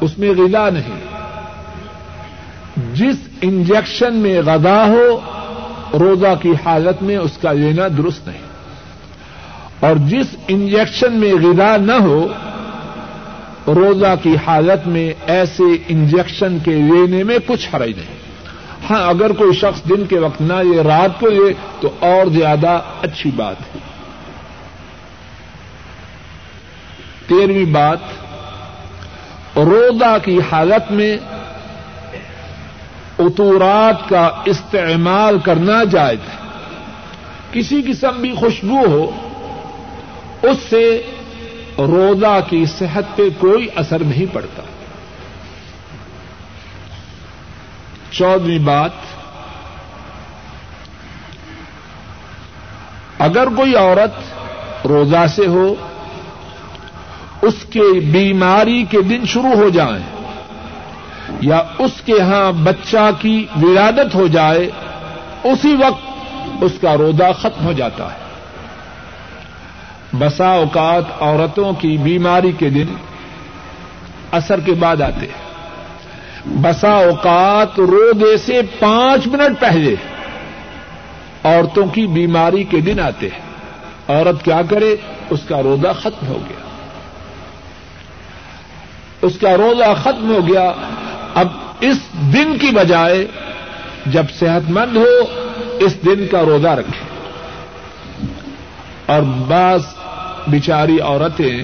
[0.00, 1.00] اس میں غدا نہیں۔
[2.94, 5.20] جس انجیکشن میں غدا ہو
[5.92, 8.42] روزہ کی حالت میں اس کا لینا درست نہیں۔
[9.80, 12.28] اور جس انجیکشن میں غدا نہ ہو،
[13.66, 18.22] روزہ کی حالت میں ایسے انجیکشن کے لینے میں کچھ حرج نہیں۔
[18.90, 22.80] ہاں اگر کوئی شخص دن کے وقت نہ یہ رات کو لے، تو اور زیادہ
[23.02, 23.78] اچھی بات ہے۔
[27.26, 27.98] تیرہویں بات،
[29.56, 31.16] روزہ کی حالت میں
[33.26, 36.36] اتورات کا استعمال کرنا جائز ہے۔
[37.52, 39.10] کسی قسم بھی خوشبو ہو،
[40.42, 41.02] اس سے
[41.78, 44.62] روزہ کی صحت پہ کوئی اثر نہیں پڑتا۔
[48.10, 48.90] چودہویں بات،
[53.18, 54.12] اگر کوئی عورت
[54.86, 55.74] روزہ سے ہو،
[57.42, 60.21] اس کے بیماری کے دن شروع ہو جائیں۔
[61.40, 64.70] یا اس کے ہاں بچہ کی ولادت ہو جائے،
[65.44, 66.12] اسی وقت
[66.60, 68.22] اس کا روزہ ختم ہو جاتا ہے۔
[70.18, 72.86] بسا اوقات عورتوں کی بیماری کے دن
[74.32, 75.52] اثر کے بعد آتے ہیں۔
[76.46, 79.94] بسا اوقات روزے سے پانچ منٹ پہلے
[81.44, 83.40] عورتوں کی بیماری کے دن آتے ہیں۔
[84.08, 84.96] عورت کیا کرے؟
[85.30, 86.62] اس کا روزہ ختم ہو گیا۔
[89.22, 90.72] اس کا روزہ ختم ہو گیا
[91.34, 91.48] اب
[91.80, 91.96] اس
[92.34, 93.26] دن کی بجائے
[94.06, 95.40] جب صحت مند ہو،
[95.80, 97.12] اس دن کا روزہ رکھے۔
[99.06, 99.80] اور بعض
[100.46, 101.62] بچاری عورتیں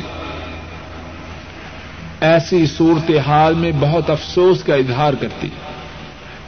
[2.20, 5.48] ایسی صورت حال میں بہت افسوس کا اظہار کرتی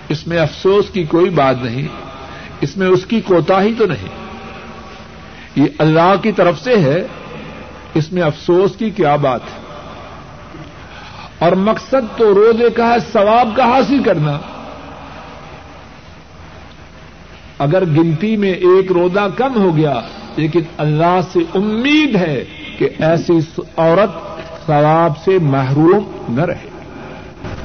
[0.09, 1.89] اس میں افسوس کی کوئی بات نہیں،
[2.61, 4.09] اس میں اس کی کوتا ہی تو نہیں۔
[5.57, 7.07] یہ اللہ کی طرف سے ہے،
[7.95, 9.60] اس میں افسوس کی کیا بات ہے؟
[11.41, 14.39] اور مقصد تو روزے کا ہے، ثواب کا حاصل کرنا۔
[17.59, 20.01] اگر گنتی میں ایک روزہ کم ہو گیا،
[20.37, 22.45] لیکن اللہ سے امید ہے
[22.79, 23.33] کہ ایسی
[23.77, 24.11] عورت
[24.67, 26.69] ثواب سے محروم نہ رہے۔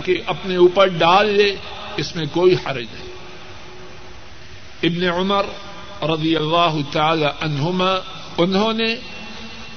[0.04, 1.56] کہ اپنے اوپر ڈال لے،
[1.98, 3.16] اس میں کوئی حرج نہیں۔
[4.84, 5.44] ابن عمر
[6.10, 7.96] رضی اللہ تعالی عنہما،
[8.38, 8.96] انہوں نے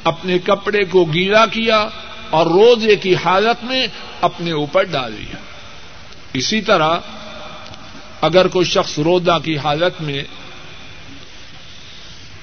[0.05, 1.89] اپنے کپڑے کو گیلا کیا۔
[2.31, 3.87] اور روزے کی حالت میں
[4.21, 5.37] اپنے اوپر ڈال دیا۔
[6.33, 6.99] اسی طرح
[8.21, 10.23] اگر کوئی شخص روزہ کی حالت میں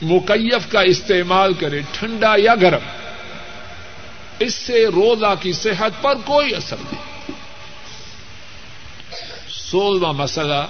[0.02, 2.82] مکیف کا استعمال کرے، ٹھنڈا یا گرم،
[4.40, 7.32] اس سے روزہ کی صحت پر کوئی اثر نہیں۔
[9.50, 10.68] سولہواں مسئلہ،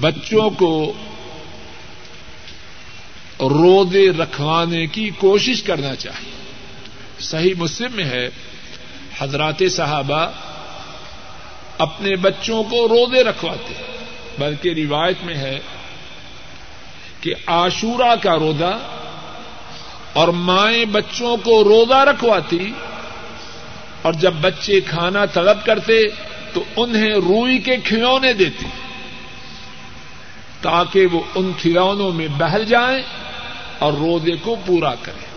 [0.00, 0.92] بچوں کو
[3.40, 6.41] روزے رکھوانے کی کوشش کرنا چاہیے۔
[7.22, 8.28] صحیح مسلم میں ہے،
[9.18, 10.30] حضرات صحابہ
[11.78, 13.74] اپنے بچوں کو روزے رکھواتے
[14.38, 15.58] بلکہ روایت میں ہے
[17.20, 18.78] کہ آشورا کا روزہ
[20.12, 22.72] اور مائیں بچوں کو روزہ رکھواتی
[24.02, 26.02] اور جب بچے کھانا طلب کرتے
[26.52, 28.66] تو انہیں روئی کے کھلونے دیتی
[30.60, 33.02] تاکہ وہ ان کھلونوں میں بہل جائیں
[33.78, 35.31] اور روزے کو پورا کریں۔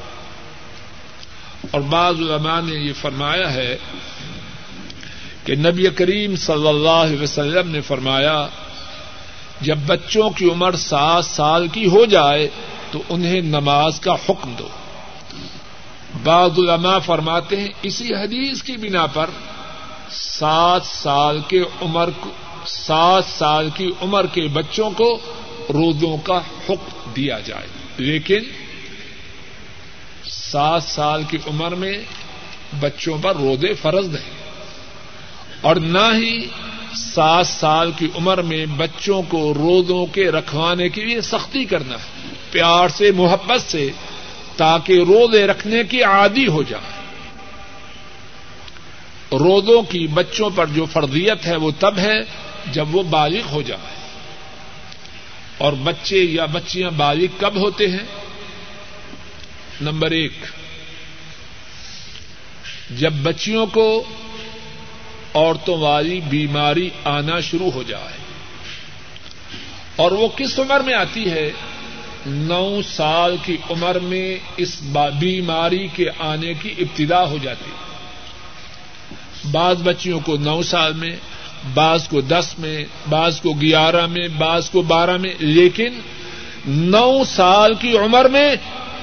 [1.72, 3.78] اور بعض علماء نے یہ فرمایا ہے
[5.44, 8.48] کہ نبی کریم صلی اللہ علیہ وسلم نے فرمایا،
[9.62, 12.50] جب بچوں کی عمر سات سال کی ہو جائے
[12.92, 14.68] تو انہیں نماز کا حکم دو۔
[16.24, 19.30] بعض علماء فرماتے ہیں اسی حدیث کی بنا پر
[20.10, 22.10] سات سال کے عمر
[22.66, 25.20] سات سال کی عمر کے بچوں کو
[25.70, 28.65] روزوں کا حکم دیا جائے۔ لیکن
[30.52, 31.94] سات سال کی عمر میں
[32.80, 34.34] بچوں پر روزے فرض نہیں
[35.62, 36.48] اور نہ ہی
[36.96, 42.30] سات سال کی عمر میں بچوں کو روزوں کے رکھوانے کے لیے سختی کرنا ہے
[42.52, 43.90] پیار سے، محبت سے،
[44.58, 47.06] تاکہ روزے رکھنے کی عادی ہو جائے۔
[49.32, 52.22] روزوں کی بچوں پر جو فرضیت ہے وہ تب ہے
[52.72, 53.96] جب وہ بالغ ہو جائے۔
[55.58, 58.06] اور بچے یا بچیاں بالغ کب ہوتے ہیں؟
[59.82, 60.46] نمبر ایک،
[62.90, 64.04] جب بچیوں کو
[65.34, 68.18] عورتوں والی بیماری آنا شروع ہو جائے،
[69.96, 71.50] اور وہ کس عمر میں آتی ہے؟
[72.26, 74.82] نو سال کی عمر میں اس
[75.20, 77.72] بیماری کے آنے کی ابتدا ہو جاتی۔
[79.52, 81.16] بعض بچیوں کو نو سال میں،
[81.74, 86.00] بعض کو دس میں، بعض کو گیارہ میں، بعض کو بارہ میں، لیکن
[86.68, 88.56] نو سال کی عمر میں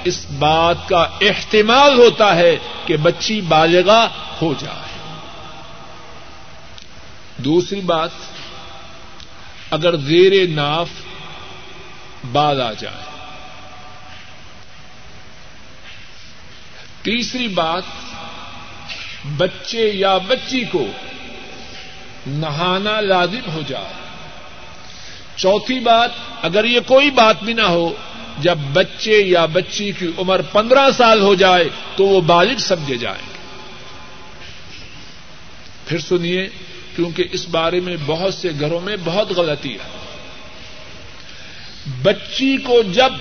[0.04, 4.08] اس بات کا احتمال ہوتا ہے کہ بچی بالغا
[4.42, 4.98] ہو جائے۔
[7.36, 8.10] دوسری بات،
[9.70, 10.88] اگر زیر ناف
[12.32, 13.02] بال آ جائے۔
[17.02, 17.82] تیسری بات،
[19.36, 20.86] بچے یا بچی کو
[22.26, 23.92] نہانا لازم ہو جائے۔
[25.36, 26.10] چوتھی بات،
[26.42, 27.94] اگر یہ کوئی بات بھی نہ ہو
[28.38, 33.22] جب بچے یا بچی کی عمر پندرہ سال ہو جائے تو وہ بالغ سمجھے جائیں
[33.26, 33.38] گے۔
[35.86, 36.48] پھر سنیے،
[36.96, 40.02] کیونکہ اس بارے میں بہت سے گھروں میں بہت غلطی ہے۔
[42.02, 43.12] بچی کو جب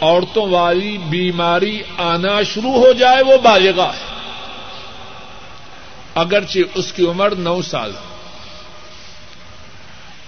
[0.00, 4.08] عورتوں والی بیماری آنا شروع ہو جائے وہ بالغا ہے۔
[6.14, 8.16] اگرچہ اس کی عمر نو سال ہو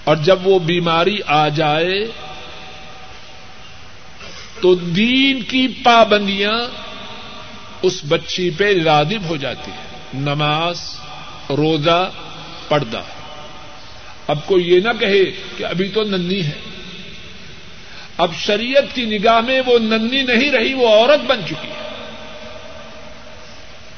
[0.04, 2.06] اور جب وہ بیماری آ جائے
[4.60, 6.60] تو دین کی پابندیاں
[7.82, 10.80] اس بچی پہ لادب ہو جاتی ہیں۔ نماز،
[11.50, 12.10] روزہ،
[12.68, 13.02] پردہ۔
[14.26, 15.24] اب کوئی یہ نہ کہے
[15.56, 16.50] کہ ابھی تو ننی ہے۔
[18.16, 21.90] اب شریعت کی نگاہ میں وہ ننی نہیں رہی، وہ عورت بن چکی ہے۔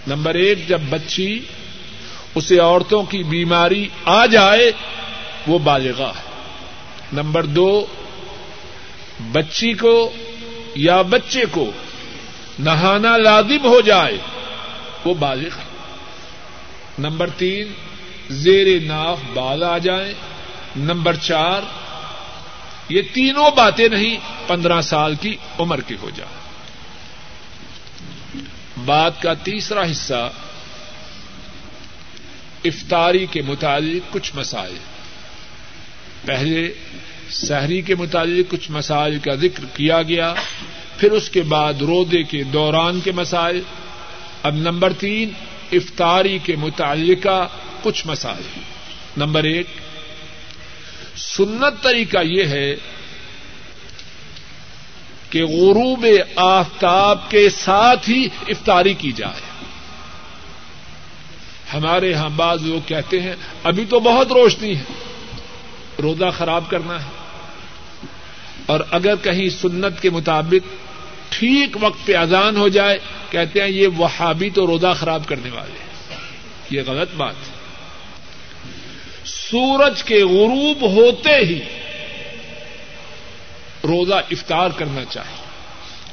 [0.07, 1.41] نمبر ایک، جب بچی
[2.35, 4.73] اسے عورتوں کی بیماری آ جائے،
[5.47, 6.31] وہ بالغا ہے۔
[7.13, 7.87] نمبر دو،
[9.33, 10.13] بچی کو
[10.75, 11.71] یا بچے کو
[12.59, 14.19] نہانا لازم ہو جائے،
[15.05, 15.73] وہ بالغ ہے
[16.99, 17.73] نمبر تین،
[18.31, 20.15] زیر ناف بال آ جائیں۔
[20.77, 21.63] نمبر چار،
[22.89, 24.17] یہ تینوں باتیں نہیں،
[24.47, 26.43] پندرہ سال کی عمر کی ہو جائے
[28.85, 30.31] بات کا تیسرا حصہ،
[32.65, 34.77] افطاری کے متعلق کچھ مسائل۔
[36.25, 36.73] پہلے
[37.33, 40.35] شہری کے متعلق کچھ مسائل کا ذکر کیا گیا،
[40.99, 43.61] پھر اس کے بعد رودے کے دوران کے مسائل،
[44.43, 45.31] اب نمبر تین،
[45.73, 47.49] افطاری کے متعلقہ
[47.83, 48.61] کچھ مسائل۔
[49.17, 49.67] نمبر ایک،
[51.17, 52.77] سنت طریقہ یہ ہے
[55.31, 56.07] کہ غروب
[56.37, 59.65] آفتاب کے ساتھ ہی افطاری کی جائے۔
[61.75, 64.85] ہمارے یہاں بعض لوگ کہتے ہیں، ابھی تو بہت روشنی ہے،
[66.03, 67.22] روزہ خراب کرنا ہے۔
[68.67, 70.69] اور اگر کہیں سنت کے مطابق
[71.29, 72.99] ٹھیک وقت پہ اذان ہو جائے،
[73.31, 76.19] کہتے ہیں یہ وہابی تو روزہ خراب کرنے والے ہیں۔
[76.71, 77.53] یہ غلط بات ہے۔
[79.25, 81.61] سورج کے غروب ہوتے ہی
[83.85, 85.45] روزہ افطار کرنا چاہیے۔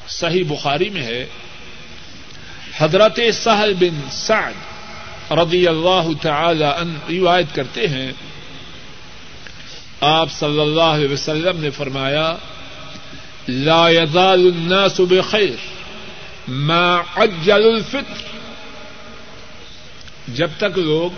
[0.08, 1.26] صحیح بخاری میں ہے،
[2.78, 4.54] حضرت سہل بن سعد
[5.32, 8.12] رضی اللہ تعالی ان روایت کرتے ہیں
[10.02, 12.36] آپ صلی اللہ علیہ وسلم نے فرمایا،
[13.48, 15.56] لا يزال الناس بخير
[16.48, 18.24] ما عجل الفطر۔
[20.28, 21.10] جب تک لوگ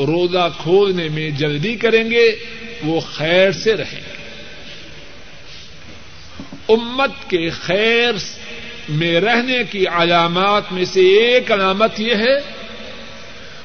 [0.00, 2.36] روزہ کھولنے میں جلدی کریں گے،
[2.82, 4.22] وہ خیر سے رہیں گے۔
[6.68, 8.12] امت کے خیر
[8.88, 12.38] میں رہنے کی علامات میں سے ایک علامت یہ ہے،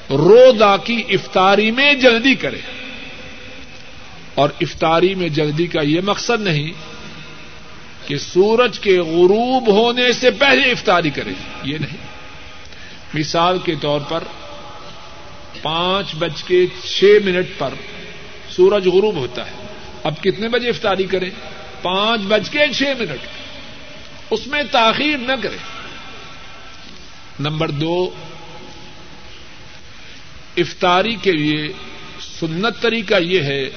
[0.09, 2.59] روزہ کی افطاری میں جلدی کرے
[4.37, 6.71] اور افطاری میں جلدی کا یہ مقصد نہیں
[8.07, 11.33] کہ سورج کے غروب ہونے سے پہلے افطاری کرے،
[11.63, 11.97] یہ نہیں۔
[13.13, 14.23] مثال کے طور پر
[15.61, 17.73] پانچ بج کے چھ منٹ پر
[18.49, 19.51] سورج غروب ہوتا ہے۔
[20.03, 21.29] اب کتنے بجے افطاری کریں
[21.81, 23.27] پانچ بج کے چھ منٹ۔
[24.29, 25.57] اس میں تاخیر نہ کرے۔
[27.39, 28.09] نمبر دو،
[30.57, 31.67] افطاری کے لیے
[32.39, 33.69] سنت طریقہ یہ ہے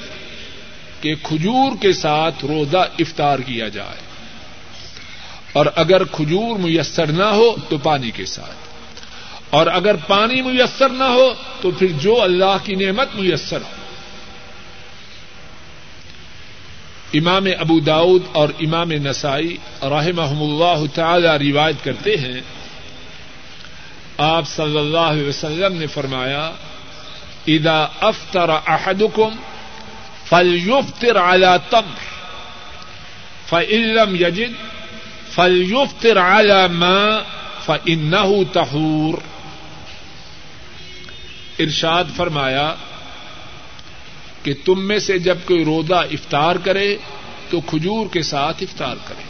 [1.01, 4.11] کہ کھجور کے ساتھ روزہ افطار کیا جائے۔
[5.53, 8.55] اور اگر کھجور میسر نہ ہو تو پانی کے ساتھ۔
[9.49, 13.81] اور اگر پانی میسر نہ ہو تو پھر جو اللہ کی نعمت میسر ہو۔
[17.13, 22.41] امام ابو داود اور امام نسائی رحمہ اللہ تعالی روایت کرتے ہیں۔
[24.17, 26.51] آپ صلی اللہ علیہ وسلم نے فرمایا
[27.47, 29.29] ادا افطر احدکم
[30.31, 32.03] فلیفتر على تمر
[33.47, 34.53] فعلم یجد
[35.31, 37.23] فلیفتر على ما
[37.65, 39.17] فإنه تحور
[41.59, 42.73] ارشاد فرمایا
[44.43, 46.87] کہ تم میں سے جب کوئی روزہ افطار کرے
[47.49, 49.29] تو کھجور کے ساتھ افطار کرے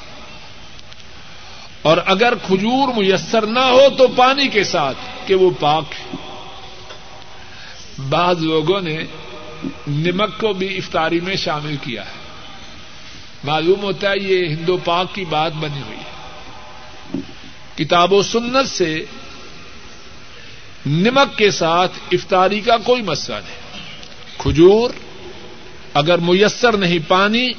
[1.81, 4.97] اور اگر کھجور میسر نہ ہو تو پانی کے ساتھ
[5.27, 5.97] کہ وہ پاک
[8.09, 8.97] بعض لوگوں نے
[9.87, 12.21] نمک کو بھی افطاری میں شامل کیا ہے۔
[13.43, 16.11] معلوم ہوتا ہے یہ ہندو پاک کی بات بنی ہوئی ہے۔
[17.75, 19.05] کتاب و سنت سے
[20.85, 23.77] نمک کے ساتھ افطاری کا کوئی مسئلہ نہیں۔
[24.37, 24.89] کھجور
[25.93, 27.49] اگر میسر نہیں، پانی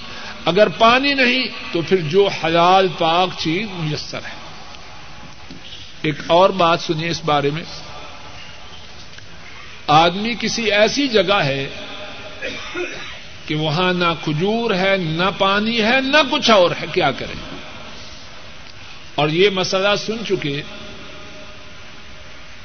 [0.44, 4.42] اگر پانی نہیں، تو پھر جو حلال پاک چیز میسر ہے۔
[6.03, 7.64] ایک اور بات سنیے اس بارے میں۔
[9.86, 11.68] آدمی کسی ایسی جگہ ہے
[13.47, 17.57] کہ وہاں نہ کھجور ہے، نہ پانی ہے، نہ کچھ اور ہے، کیا کریں؟
[19.14, 20.62] اور یہ مسئلہ سن چکے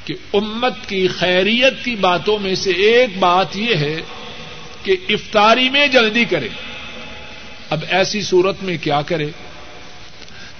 [0.04, 4.00] کہ امت کی خیریت کی باتوں میں سے ایک بات یہ ہے
[4.82, 6.48] کہ افطاری میں جلدی کرے۔
[7.70, 9.26] اب ایسی صورت میں کیا کرے؟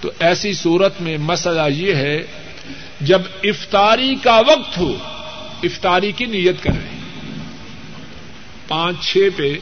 [0.00, 2.22] تو ایسی صورت میں مسئلہ یہ ہے،
[3.00, 4.94] جب افطاری کا وقت ہو،
[5.62, 6.97] افطاری کی نیت کر رہے
[8.68, 9.58] پانچ چھ پہ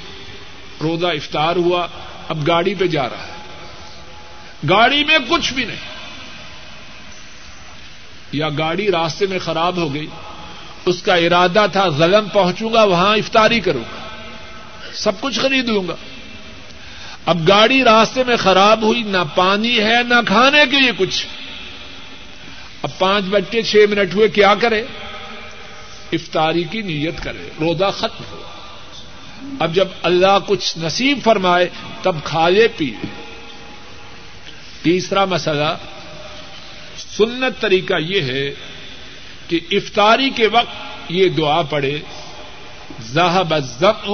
[0.82, 1.86] روزہ افطار ہوا،
[2.28, 3.32] اب گاڑی پہ جا رہا ہے۔
[4.68, 5.96] گاڑی میں کچھ بھی نہیں۔
[8.32, 10.06] یا گاڑی راستے میں خراب ہو گئی،
[10.84, 14.08] اس کا ارادہ تھا زلم پہنچوں گا، وہاں افطاری کروں گا۔
[14.92, 15.96] سب کچھ خرید لوں گا۔
[17.26, 21.26] اب گاڑی راستے میں خراب ہوئی، نہ پانی ہے، نہ کھانے کے لیے کچھ۔
[22.82, 24.82] اب پانچ بج کے چھ منٹ ہوئے، کیا کرے؟
[26.12, 28.42] افطاری کی نیت کرے، روزہ ختم ہو۔
[29.58, 31.68] اب جب اللہ کچھ نصیب فرمائے
[32.02, 33.06] تب کھا لے پی لے
[34.82, 35.76] تیسرا مسئلہ،
[37.16, 38.50] سنت طریقہ یہ ہے
[39.48, 41.98] کہ افطاری کے وقت یہ دعا پڑے
[43.02, 44.12] ذہب الزم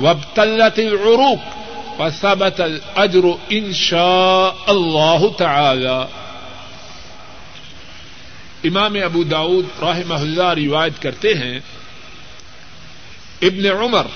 [0.00, 1.60] وابتلت العروق
[2.00, 6.02] وثبت الاجر ان شاء اللہ تعالی۔
[8.64, 11.60] امام ابو داود رحمہ اللہ روایت کرتے ہیں
[13.42, 14.06] ابن عمر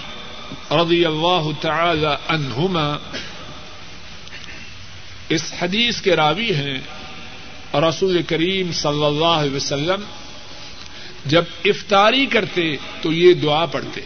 [0.71, 2.97] رضی اللہ تعالی عنہما
[5.29, 6.79] اس حدیث کے راوی ہیں
[7.75, 10.05] رسول کریم صلی اللہ علیہ وسلم
[11.27, 14.01] جب افطاری کرتے تو یہ دعا پڑھتے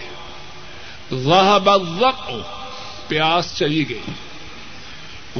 [1.12, 2.38] ذهب الظمأ
[3.08, 4.00] پیاس چلی گئی۔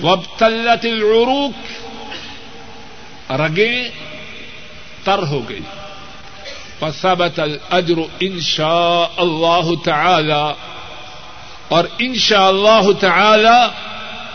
[0.03, 1.83] وابتلت العروق،
[3.33, 3.89] رگیں
[5.05, 5.61] تر ہو گئی۔
[6.81, 10.53] فثبت الاجر ان شاء اللہ تعالی
[11.69, 13.69] اور ان شاء اللہ تعالی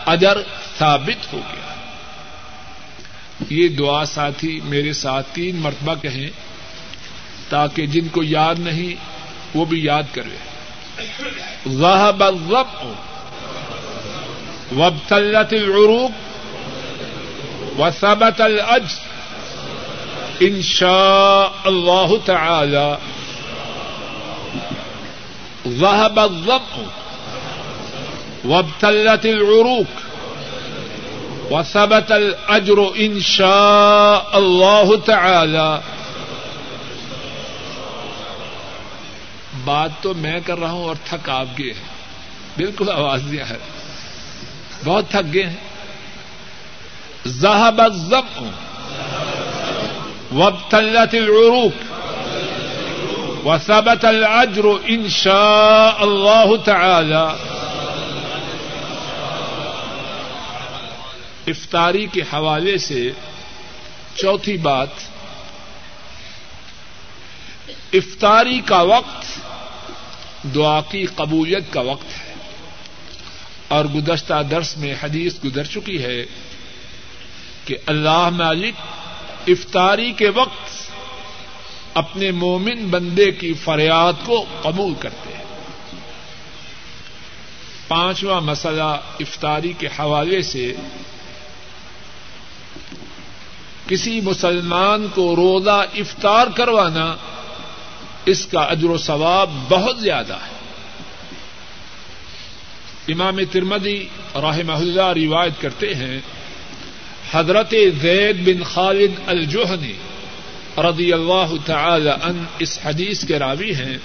[0.06, 0.38] اجر
[0.78, 1.74] ثابت ہو گیا.
[3.50, 6.30] یہ دعا ساتھی میرے ساتھ تین مرتبہ کہیں
[7.48, 8.94] تاکہ جن کو یاد نہیں
[9.54, 10.36] وہ بھی یاد کرے.
[11.68, 12.92] ذهب الظمأ
[14.76, 16.10] وابتلت العروق
[17.80, 19.13] وثبت الاجر
[20.40, 22.94] ان شاء اللہ تعالی
[25.68, 26.82] ذهب الظمأ
[28.44, 30.04] وابتلت العروق
[31.52, 35.80] وثبت الاجر ان شاء اللہ تعالی
[39.64, 41.94] بات تو میں کر رہا ہوں اور تھک آپ گئے ہیں۔
[42.56, 43.56] بالکل آواز دیا ہے
[44.84, 45.74] بہت تھک گئے ہیں۔
[47.28, 48.50] ذهب الظمأ
[50.34, 51.92] وابتلت العروق
[53.46, 57.54] وثبت الاجر ان شاء اللہ تعالی
[61.46, 63.12] افطاری کے حوالے سے
[64.14, 64.88] چوتھی بات،
[67.92, 69.40] افطاری کا وقت
[70.54, 72.34] دعا کی قبولیت کا وقت ہے۔
[73.68, 76.24] اور گزشتہ درس میں حدیث گزر چکی ہے
[77.64, 78.74] کہ اللہ مالک
[79.46, 80.90] افطاری کے وقت
[81.94, 85.44] اپنے مومن بندے کی فریاد کو قبول کرتے ہیں۔
[87.88, 90.74] پانچواں مسئلہ افطاری کے حوالے سے
[93.88, 97.16] کسی مسلمان کو روزہ افطار کروانا
[98.24, 100.54] اس کا اجر و ثواب بہت زیادہ ہے۔
[103.12, 106.20] امام ترمدی رحمہ اللہ روایت کرتے ہیں
[107.34, 109.92] حضرت زید بن خالد الجوہنی
[110.78, 113.96] رضی اللہ تعالی ان اس حدیث کے راوی ہیں۔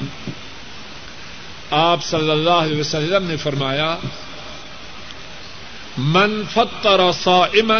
[1.71, 3.97] آپ صلی اللہ علیہ وسلم نے فرمایا،
[5.97, 7.79] من فطر صائما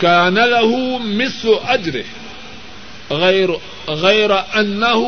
[0.00, 2.08] كان له مثل اجره،
[3.10, 3.50] غیر
[3.86, 5.00] غیر انه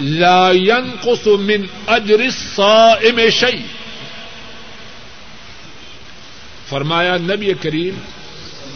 [0.00, 3.62] لا ينقص من اجر الصائم شيء
[6.68, 7.98] فرمایا، نبی کریم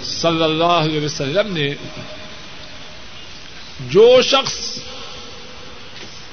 [0.05, 1.75] صلی اللہ علیہ وسلم نے
[3.81, 4.79] جو شخص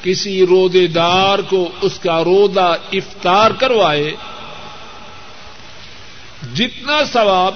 [0.03, 4.11] کسی رودے دار کو اس کا رودا افطار کروائے،
[6.53, 7.55] جتنا ثواب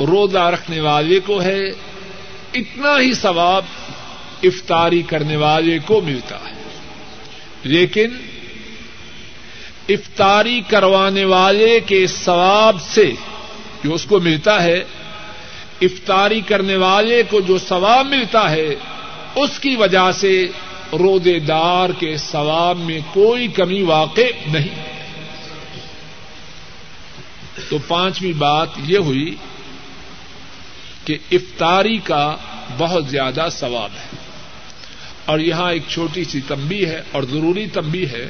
[0.00, 1.68] روزہ رکھنے والے کو ہے،
[2.54, 3.64] اتنا ہی ثواب
[4.42, 6.56] افطاری کرنے والے کو ملتا ہے۔
[7.62, 8.16] لیکن
[9.88, 13.12] افطاری کروانے والے کے ثواب سے
[13.84, 14.84] جو اس کو ملتا ہے،
[15.80, 18.66] افطاری کرنے والے کو جو ثواب ملتا ہے،
[19.34, 20.46] اس کی وجہ سے
[20.92, 24.96] رودے دار کے ثواب میں کوئی کمی واقع نہیں۔
[27.68, 29.34] تو پانچویں بات یہ ہوئی
[31.04, 32.36] کہ افطاری کا
[32.78, 34.16] بہت زیادہ ثواب ہے۔
[35.24, 38.28] اور یہاں ایک چھوٹی سی تمبی ہے اور ضروری تمبی ہے۔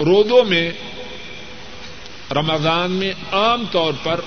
[0.00, 0.70] رودوں میں
[2.34, 4.20] رمضان میں عام طور پر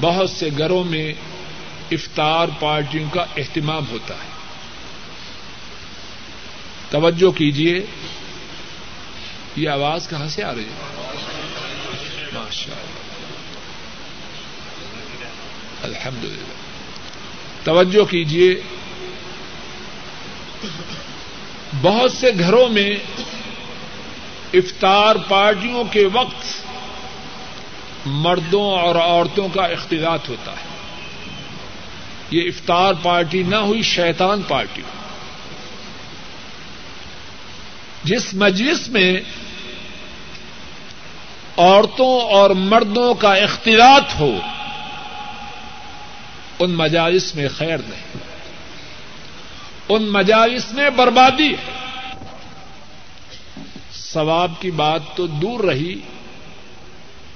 [0.00, 1.12] بہت سے گھروں میں
[1.90, 4.34] افطار پارٹیوں کا اہتمام ہوتا ہے۔
[6.90, 7.86] توجہ کیجیے
[9.56, 11.04] یہ آواز کہاں سے آ رہی ہے؟
[12.32, 12.94] ماشاء اللہ
[15.82, 16.52] الحمد للہ
[17.64, 18.60] توجہ کیجیے
[21.80, 22.90] بہت سے گھروں میں
[24.54, 26.63] افطار پارٹیوں کے وقت
[28.06, 30.74] مردوں اور عورتوں کا اختلاط ہوتا ہے۔
[32.30, 34.82] یہ افطار پارٹی نہ ہوئی، شیطان پارٹی۔
[38.04, 39.20] جس مجلس میں
[41.56, 44.38] عورتوں اور مردوں کا اختلاط ہو،
[46.58, 48.16] ان مجالس میں خیر نہیں۔
[49.88, 51.72] ان مجالس میں بربادی ہے۔
[53.92, 56.00] ثواب کی بات تو دور رہی۔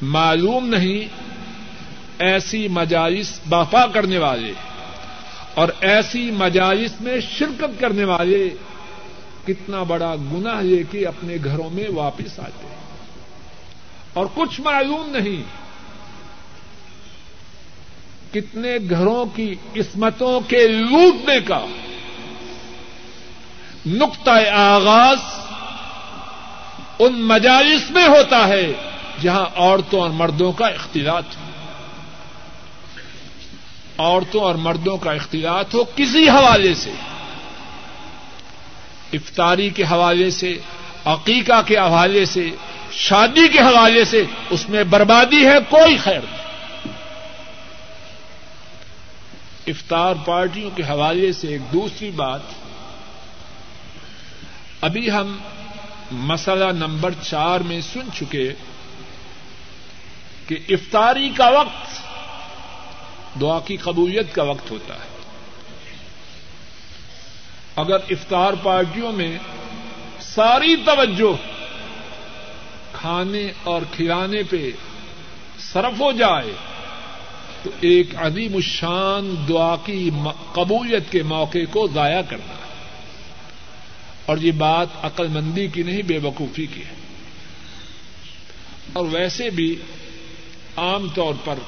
[0.03, 1.09] معلوم نہیں
[2.19, 4.53] ایسی مجالس باپا کرنے والے
[5.55, 8.51] اور ایسی مجالس میں شرکت کرنے والے
[9.47, 12.77] کتنا بڑا گنا یہ کہ اپنے گھروں میں واپس آتے ہیں۔
[14.13, 15.43] اور کچھ معلوم نہیں
[18.35, 21.67] کتنے گھروں کی قسمتوں کے لوٹنے کا
[23.87, 25.19] نقطۂ آغاز
[26.99, 28.73] ان مجالس میں ہوتا ہے۔
[29.21, 31.51] جہاں عورتوں اور مردوں کا اختلاط ہو۔
[33.99, 36.93] عورتوں اور مردوں کا اختلاط ہو کسی حوالے سے۔
[39.13, 40.59] افطاری کے حوالے سے،
[41.05, 42.51] عقیقہ کے حوالے سے،
[42.93, 46.49] شادی کے حوالے سے اس میں بربادی ہے، کوئی خیر نہیں۔
[49.67, 52.41] افطار پارٹیوں کے حوالے سے ایک دوسری بات۔
[54.81, 55.39] ابھی ہم
[56.11, 58.53] مسئلہ نمبر چار میں سن چکے
[60.49, 62.01] کہ افطاری کا وقت
[63.41, 65.19] دعا کی قبولیت کا وقت ہوتا ہے۔
[67.77, 69.39] اگر افطار پارٹیوں میں
[70.21, 71.33] ساری توجہ
[72.93, 74.71] کھانے اور کھلانے پہ
[75.59, 76.53] صرف ہو جائے،
[77.63, 80.11] تو ایک عظیم الشان دعا کی
[80.53, 82.87] قبولیت کے موقع کو ضائع کرنا ہے۔
[84.27, 86.95] اور یہ بات عقل مندی کی نہیں، بے وقوفی کی ہے۔
[88.93, 89.77] اور ویسے بھی
[90.79, 91.59] عام طور پر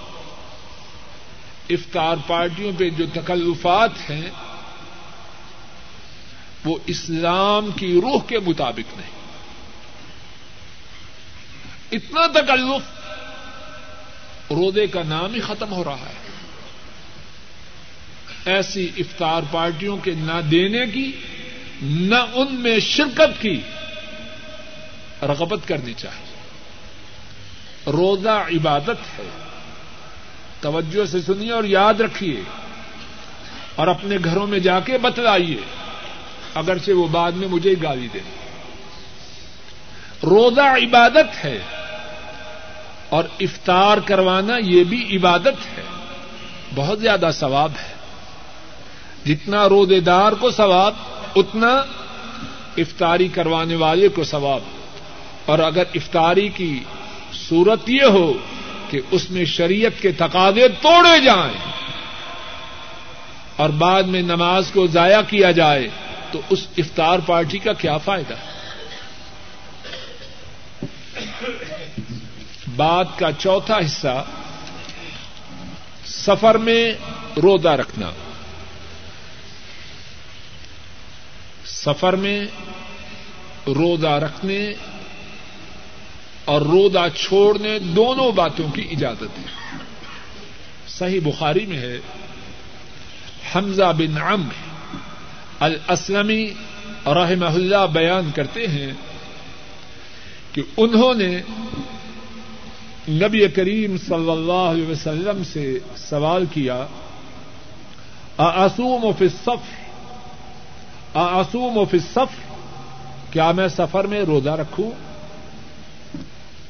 [1.71, 4.31] افطار پارٹیوں پہ جو تکلفات ہیں،
[6.65, 9.11] وہ اسلام کی روح کے مطابق نہیں۔
[11.93, 13.01] اتنا تکلف
[14.51, 16.31] رودے کا نام ہی ختم ہو رہا ہے۔
[18.45, 21.13] ایسی افطار پارٹیوں کے نہ دینے کی،
[21.83, 23.61] نہ ان میں شرکت کی
[25.23, 26.30] رغبت کرنی چاہیے۔
[27.87, 29.29] روزہ عبادت ہے۔
[30.61, 32.41] توجہ سے سنیے اور یاد رکھیے۔
[33.77, 35.57] اور اپنے گھروں میں جا کے بتلائیے۔
[36.55, 38.21] اگرچہ وہ بعد میں مجھے گالی دیں
[40.23, 41.59] روزہ عبادت ہے۔
[43.09, 45.83] اور افطار کروانا یہ بھی عبادت ہے۔
[46.75, 47.95] بہت زیادہ ثواب ہے۔
[49.25, 50.95] جتنا روزے دار کو ثواب،
[51.37, 51.83] اتنا
[52.77, 54.61] افطاری کروانے والے کو ثواب۔
[55.47, 56.81] اور اگر افطاری کی
[57.51, 58.33] صورت یہ ہو
[58.91, 61.73] کہ اس میں شریعت کے تقاضے توڑے جائیں
[63.57, 65.89] اور بعد میں نماز کو ضائع کیا جائے
[66.33, 68.35] تو اس افطار پارٹی کا کیا فائدہ؟
[72.77, 74.25] بات کا چوتھا حصہ،
[76.07, 76.93] سفر میں
[77.37, 78.11] روزہ رکھنا۔
[81.67, 82.47] سفر میں
[83.67, 84.73] روزہ رکھنے
[86.51, 89.79] اور روزہ چھوڑنے دونوں باتوں کی اجازت ہے۔
[90.89, 91.97] صحیح بخاری میں ہے،
[93.55, 94.49] حمزہ بن ام
[95.61, 96.45] الاسلمی
[97.07, 98.93] رحمہ اللہ بیان کرتے ہیں
[100.53, 101.31] کہ انہوں نے
[103.09, 106.87] نبی کریم صلی اللہ علیہ وسلم سے سوال کیا
[108.39, 109.69] آسوم فی الصف
[111.15, 112.39] آسوم و فصف
[113.33, 114.91] کیا میں سفر میں روزہ رکھوں؟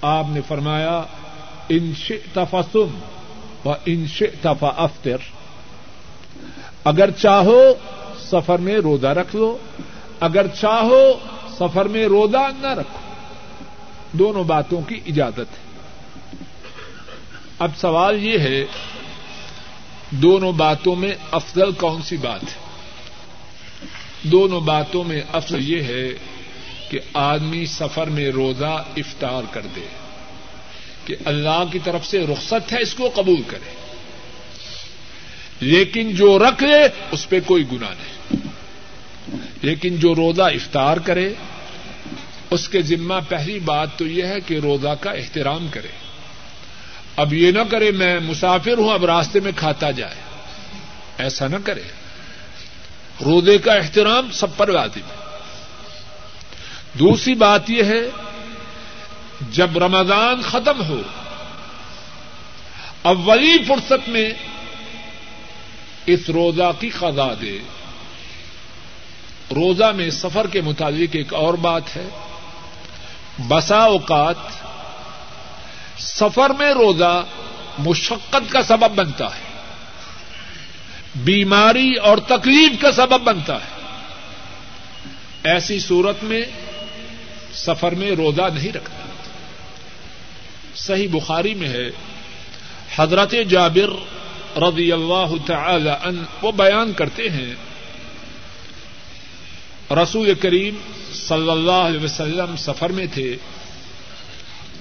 [0.03, 1.03] آپ نے فرمایا
[1.69, 2.99] انش تفسم
[3.65, 5.17] و انش تفا افطر
[6.85, 7.73] اگر چاہو
[8.21, 9.59] سفر میں روزہ رکھ لو،
[10.21, 11.13] اگر چاہو
[11.59, 12.99] سفر میں روزہ نہ رکھو،
[14.13, 15.71] دونوں باتوں کی اجازت ہے۔
[17.59, 18.65] اب سوال یہ ہے،
[20.11, 22.71] دونوں باتوں میں افضل کون سی بات ہے؟
[24.23, 26.09] دونوں باتوں میں افضل یہ ہے
[26.91, 29.87] کہ آدمی سفر میں روزہ افطار کر دے،
[31.05, 33.75] کہ اللہ کی طرف سے رخصت ہے، اس کو قبول کرے۔
[35.61, 38.37] لیکن جو رکھ لے، اس پہ کوئی گنا نہیں۔
[39.63, 41.35] لیکن جو روزہ افطار کرے،
[42.51, 45.89] اس کے ذمہ پہلی بات تو یہ ہے کہ روزہ کا احترام کرے۔
[47.17, 50.15] اب یہ نہ کرے میں مسافر ہوں، اب راستے میں کھاتا جائے۔
[51.19, 51.83] ایسا نہ کرے۔
[53.25, 55.20] روزے کا احترام سب پر واجب ہے۔
[56.95, 58.03] دوسری بات یہ ہے،
[59.51, 61.03] جب رمضان ختم ہو،
[63.03, 64.33] اولی فرصت میں
[66.07, 67.59] اس روزہ کی خزا دے۔
[69.51, 72.09] روزہ میں سفر کے متعلق ایک اور بات ہے،
[73.49, 74.37] بسا اوقات
[75.99, 77.25] سفر میں روزہ
[77.79, 79.61] مشقت کا سبب بنتا ہے،
[81.17, 83.81] بیماری اور تکلیف کا سبب بنتا ہے۔
[85.45, 86.43] ایسی صورت میں
[87.55, 89.07] سفر میں روزہ نہیں رکھتا۔
[90.77, 91.89] صحیح بخاری میں ہے،
[92.97, 93.91] حضرت جابر
[94.59, 97.55] رضی اللہ تعالی ان وہ بیان کرتے ہیں،
[99.91, 100.77] رسول کریم
[101.13, 103.37] صلی اللہ علیہ وسلم سفر میں تھے۔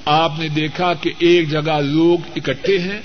[0.05, 3.01] آپ نے دیکھا کہ ایک جگہ لوگ اکٹھے ہیں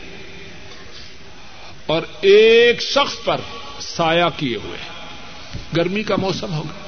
[1.87, 3.41] اور ایک شخص پر
[3.81, 4.79] سایہ کیے ہوئے
[5.77, 6.84] گرمی کا موسم ہوگا۔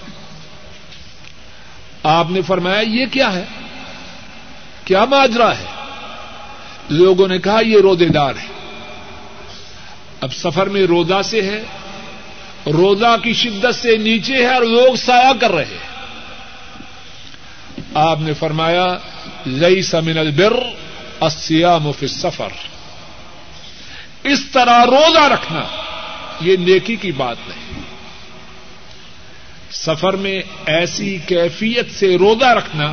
[2.08, 3.44] آپ نے فرمایا یہ کیا ہے؟
[4.84, 5.64] کیا ماجرا ہے؟
[6.88, 8.46] لوگوں نے کہا یہ رودے دار ہے
[10.20, 11.62] اب سفر میں روزہ سے ہے،
[12.66, 15.86] روزہ کی شدت سے نیچے ہے اور لوگ سایہ کر رہے ہیں۔
[17.94, 18.86] آپ نے فرمایا
[19.46, 20.56] لئی سمن البر
[21.20, 22.48] اسیام فی سفر
[24.22, 25.62] اس طرح روزہ رکھنا
[26.40, 27.65] یہ نیکی کی بات نہیں۔
[29.70, 32.92] سفر میں ایسی کیفیت سے روزہ رکھنا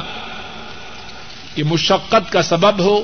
[1.55, 3.03] کہ مشقت کا سبب ہو،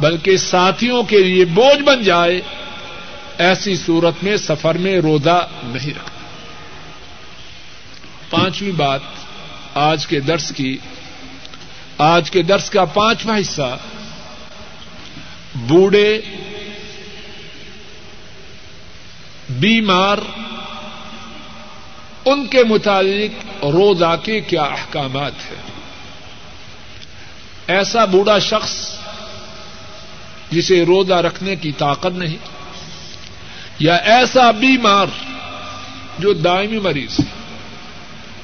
[0.00, 2.40] بلکہ ساتھیوں کے لیے بوجھ بن جائے،
[3.38, 6.18] ایسی صورت میں سفر میں روزہ نہیں رکھنا۔
[8.30, 9.00] پانچویں بات
[9.74, 10.76] آج کے درس کی،
[11.98, 13.78] آج کے درس کا پانچواں حصہ
[15.54, 16.20] بوڑھے،
[19.50, 20.18] بیمار
[22.30, 25.62] ان کے متعلق روزہ کے کیا احکامات ہیں؟
[27.66, 28.74] ایسا بوڑھا شخص
[30.50, 32.36] جسے روزہ رکھنے کی طاقت نہیں،
[33.78, 35.06] یا ایسا بیمار
[36.18, 37.18] جو دائمی مریض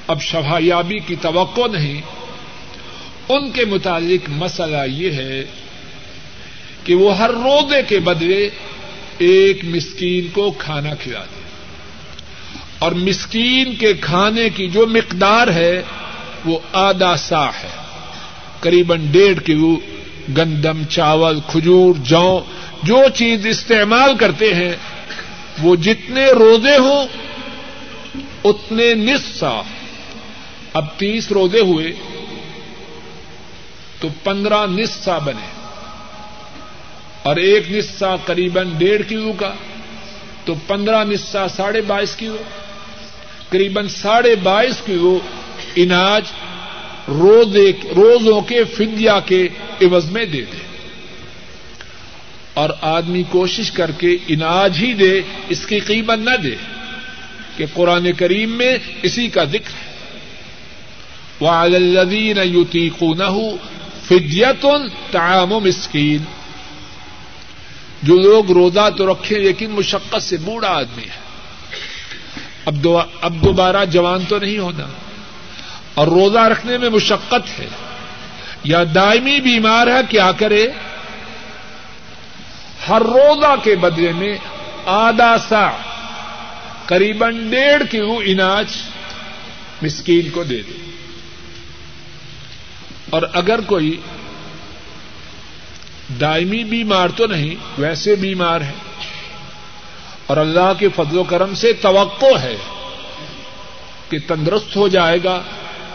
[0.06, 2.00] اب شفایابی کی توقع نہیں،
[3.28, 5.44] ان کے متعلق مسئلہ یہ ہے
[6.84, 8.48] کہ وہ ہر روزے کے بدلے
[9.18, 11.43] ایک مسکین کو کھانا کھلا دے
[12.84, 15.82] اور مسکین کے کھانے کی جو مقدار ہے،
[16.44, 17.68] وہ آدھا سا ہے۔
[18.60, 19.76] قریب ڈیڑھ کلو
[20.36, 22.44] گندم، چاول، کھجور جو
[22.82, 24.72] جو چیز استعمال کرتے ہیں،
[25.62, 27.06] وہ جتنے روزے ہوں،
[28.44, 29.44] اتنے نصف
[30.72, 31.92] اب تیس روزے ہوئے،
[34.00, 35.46] تو پندرہ نصف بنے۔
[37.22, 39.54] اور ایک نصا قریب ڈیڑھ کلو کا،
[40.44, 42.36] تو پندرہ نصا ساڑھے بائیس کلو۔
[43.54, 45.18] قریب ساڑھے بائیس کلو
[45.76, 46.22] اناج
[47.96, 49.48] روزوں کے فدیا کے
[49.82, 50.58] عوض میں دے دے۔
[52.54, 56.54] اور آدمی کوشش کر کے اناج ہی دے، اس کی قیمت نہ دے،
[57.56, 59.94] کہ قرآن کریم میں اسی کا ذکر ہے۔
[61.40, 63.56] وہ یوتی کو نہ
[64.04, 66.18] فدیتن تعام مسکین
[68.02, 71.23] جو لوگ روزہ تو رکھے لیکن مشقت سے بوڑھا آدمی ہے۔
[72.64, 72.88] اب
[73.20, 74.86] اب دوبارہ جوان تو نہیں ہونا۔
[75.94, 77.68] اور روزہ رکھنے میں مشقت ہے۔
[78.64, 80.68] یا دائمی بیمار ہے، کیا کرے؟
[82.88, 84.38] ہر روزہ کے بدلے میں
[84.86, 85.70] آدھا سا
[86.86, 88.66] قریب ڈیڑھ کلو اناج
[89.82, 90.90] مسکین کو دے دے۔
[93.10, 93.96] اور اگر کوئی
[96.20, 98.72] دائمی بیمار تو نہیں، ویسے بیمار ہے۔
[100.26, 102.56] اور اللہ کے فضل و کرم سے توقع ہے
[104.08, 105.42] کہ تندرست ہو جائے گا،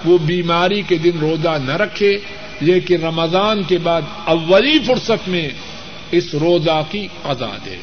[0.05, 2.17] وہ بیماری کے دن روزہ نہ رکھے،
[2.59, 5.49] لیکن رمضان کے بعد اولی فرصت میں
[6.11, 7.77] اس روزہ کی ادا دے۔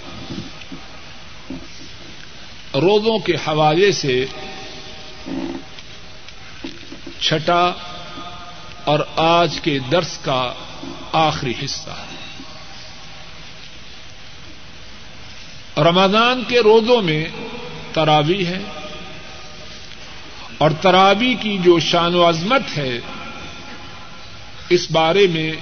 [2.75, 4.27] روزوں کے حوالے سے
[7.21, 7.73] چھٹا
[8.85, 10.53] اور آج کے درس کا
[11.13, 12.16] آخری حصہ۔ ہے
[15.77, 17.25] رمضان کے روزوں میں
[17.93, 18.59] تراوی ہے
[20.59, 22.99] اور تراوی کی جو شان و عظمت ہے،
[24.69, 25.53] اس بارے میں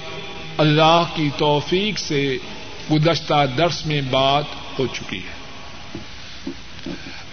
[0.57, 2.37] اللہ کی توفیق سے
[2.91, 4.43] گزشتہ درس میں بات
[4.79, 5.35] ہو چکی ہے۔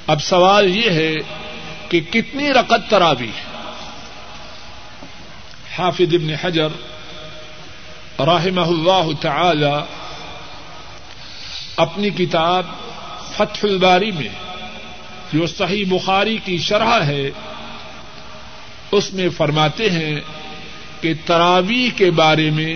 [0.06, 1.14] اب سوال یہ ہے
[1.88, 3.52] کہ کتنی رقط تراوی ہے
[5.78, 6.68] حافظ ابن حجر
[8.20, 10.01] رحمہ اللہ تعالی
[11.76, 12.66] اپنی کتاب
[13.36, 14.28] فتح الباری میں،
[15.32, 17.30] جو صحیح بخاری کی شرح ہے،
[18.90, 20.20] اس میں فرماتے ہیں
[21.00, 22.74] کہ تراوی کے بارے میں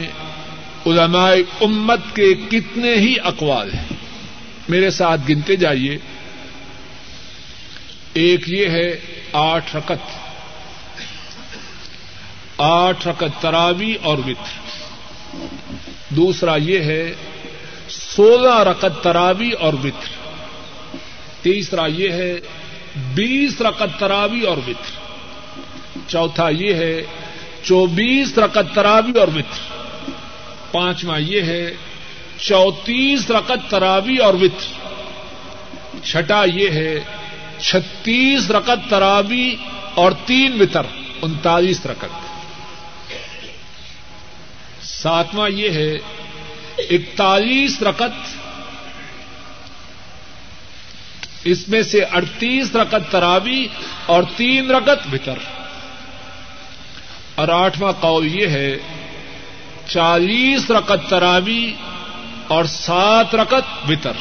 [0.87, 3.97] علماء امت کے کتنے ہی اقوال ہیں۔
[4.69, 5.99] میرے ساتھ گنتے جائیے۔
[8.13, 9.01] ایک یہ ہے
[9.33, 10.19] آٹھ رکت۔
[12.59, 14.61] آٹھ رکت تراوی اور وطر
[16.09, 17.13] دوسرا یہ ہے
[18.17, 20.15] سولہ رکت تراوی اور وطر
[21.43, 22.41] تیسرا یہ ہے،
[23.15, 24.95] بیس رکت تراوی اور وطر
[26.09, 27.03] چوتھا یہ ہے،
[27.63, 29.75] چوبیس رکت تراوی اور وطر
[30.73, 31.75] پانچواں یہ ہے،
[32.39, 37.01] چوتیس رکت تراوی اور وطر چھٹا یہ ہے،
[37.59, 39.57] چھتیس رکت تراوی
[39.95, 40.87] اور تین وطر
[41.23, 42.15] انتالیس رکت
[44.83, 45.99] ساتواں یہ ہے
[46.79, 48.37] اکتالیس رکت
[51.45, 53.67] اس میں سے اڑتیس رکت تراوی
[54.07, 55.39] اور تین رکت وطر
[57.35, 58.77] اور آٹھواں قول یہ ہے،
[59.87, 61.73] چالیس رکت تراوی
[62.49, 64.13] اور سات رکت وطر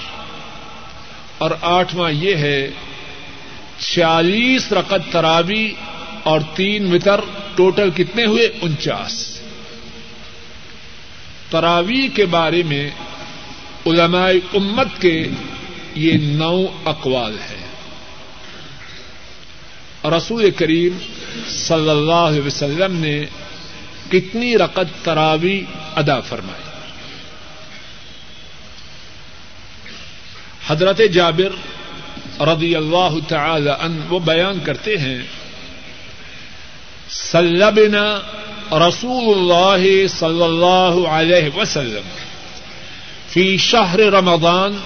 [1.37, 2.69] اور آٹھواں یہ ہے،
[3.79, 5.73] چھیالیس رکت تراوی
[6.23, 7.19] اور تین وطر،
[7.55, 9.34] ٹوٹل کتنے ہوئے؟ انچاس
[11.49, 12.89] تراوی کے بارے میں
[13.85, 15.27] علماء امت کے
[15.95, 17.61] یہ نو اقوال ہے
[20.17, 20.97] رسول کریم
[21.47, 23.25] صلی اللہ علیہ وسلم نے
[24.11, 25.61] کتنی رقط تراوی
[25.95, 26.63] ادا فرمائی۔
[30.67, 31.51] حضرت جابر
[32.41, 35.21] رضی اللہ تعالی عنہ وہ بیان کرتے ہیں،
[37.09, 38.19] سلبنا
[38.71, 42.07] رسول اللہ صلی اللہ علیہ وسلم
[43.29, 44.77] فی شہر رمضان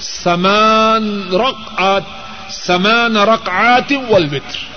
[0.00, 2.02] سمان رقعات
[2.50, 4.72] سمان رقعات والوتر۔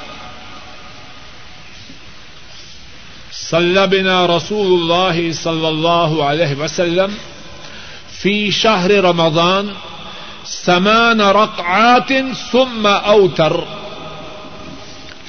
[3.32, 7.16] سلبنا رسول اللہ صلی اللہ علیہ وسلم
[8.12, 9.74] فی شہر رمضان
[10.46, 12.14] سمان رقعات
[12.52, 13.54] ثم اوتر۔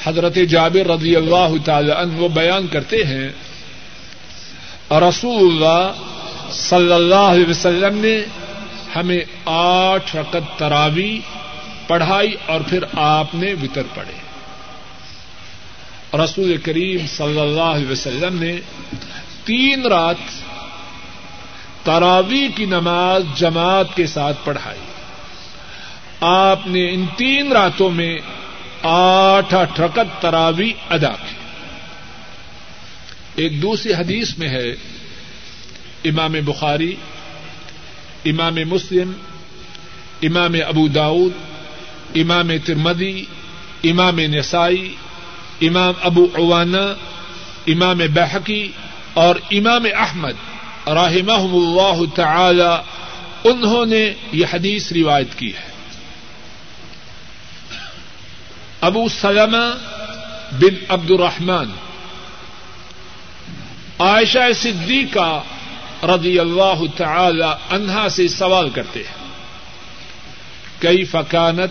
[0.07, 3.29] حضرت جابر رضی اللہ تعالی عنہ وہ بیان کرتے ہیں،
[4.91, 5.93] رسول اللہ
[6.53, 8.25] صلی اللہ علیہ وسلم نے
[8.97, 11.21] ہمیں آٹھ رقط تراوی
[11.87, 14.27] پڑھائی اور پھر آپ نے وطر پڑھے۔
[16.25, 18.57] رسول کریم صلی اللہ علیہ وسلم نے
[19.45, 20.17] تین رات
[21.83, 24.81] تراوی کی نماز جماعت کے ساتھ پڑھائی۔
[26.21, 28.19] آپ نے ان تین راتوں میں
[28.87, 31.35] آٹھ آٹھ رکت تراوی ادا کی۔
[33.35, 34.71] ایک دوسری حدیث میں ہے،
[36.05, 36.95] امام بخاری،
[38.25, 39.13] امام مسلم،
[40.23, 41.33] امام ابو داود،
[42.15, 43.25] امام ترمدی
[43.85, 44.95] امام نسائی،
[45.61, 46.95] امام ابو اوانا
[47.67, 48.69] امام بحقی
[49.15, 50.33] اور امام احمد
[50.87, 52.75] راہمہ اللہ تعالی،
[53.45, 55.76] انہوں نے یہ حدیث روایت کی ہے۔
[58.81, 59.75] ابو سلمہ
[60.53, 61.71] بن عبد الرحمان
[63.99, 65.43] عائشہ صدیقہ
[66.03, 69.27] رضی اللہ تعالی عنہا سے سوال کرتے ہیں۔
[70.79, 71.71] کئی فکانت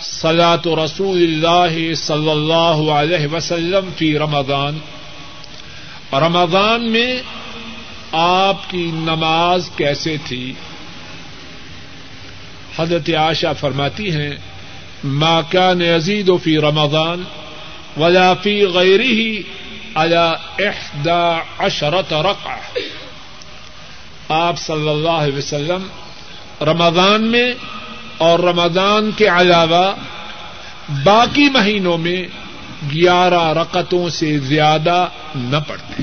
[0.00, 4.78] سلاط رسول اللہ صلی اللہ علیہ وسلم فی رمضان؟
[6.12, 7.22] رمضان میں
[8.12, 10.52] آپ کی نماز کیسے تھی؟
[12.78, 14.30] حضرت عائشہ فرماتی ہیں
[15.04, 17.24] ما كان يزيد في رمضان
[17.96, 19.44] ولا في غيره
[19.96, 20.38] على
[20.68, 22.60] احدى عشرة رقعة.
[24.28, 25.86] آپ صلی اللہ علیہ وسلم
[26.64, 27.52] رمضان میں
[28.18, 29.94] اور رمضان کے علاوہ
[31.04, 32.22] باقی مہینوں میں
[32.92, 36.02] گیارہ رقطوں سے زیادہ نہ پڑتے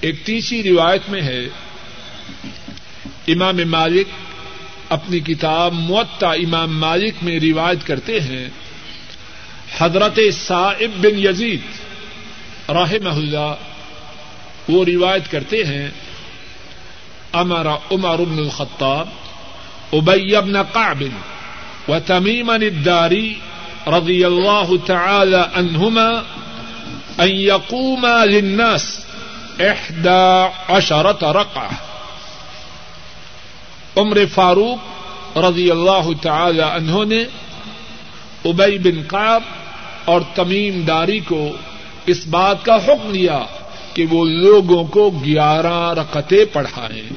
[0.00, 1.42] ایک تیسری روایت میں ہے،
[3.28, 4.08] امام مالک
[4.92, 8.48] اپنی کتاب معطا امام مالک میں روایت کرتے ہیں۔
[9.78, 11.60] حضرت صاحب بن یزید
[12.68, 13.54] راہ اللہ
[14.68, 15.90] وہ روایت کرتے ہیں۔
[17.32, 19.08] امر عمر بن الخطاب،
[19.92, 21.02] ابی بن قعب
[21.88, 23.34] و تمیم الداری
[23.86, 26.08] رضی اللہ تعالی عنہما
[27.18, 29.04] ان يقوم للناس
[29.60, 31.91] احدى عشرة رقعه
[33.96, 37.24] عمر فاروق رضی اللہ تعالی انہوں نے
[38.44, 39.42] ابئی بن قاب
[40.04, 41.50] اور تمیم داری کو
[42.06, 43.42] اس بات کا حکم دیا
[43.94, 47.12] کہ وہ لوگوں کو گیارہ رکتیں پڑھائیں۔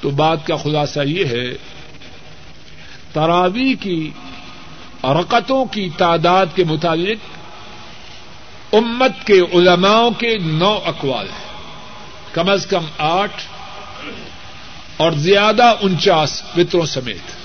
[0.00, 1.52] تو بات کا خلاصہ یہ ہے
[3.12, 4.10] تراوی کی
[5.04, 7.36] رکتوں کی تعداد کے مطابق
[8.74, 11.46] امت کے علماؤں کے نو اقوال ہیں۔
[12.32, 13.42] کم از کم آٹھ
[14.96, 17.36] اور زیادہ انچاس وطروں سمیت۔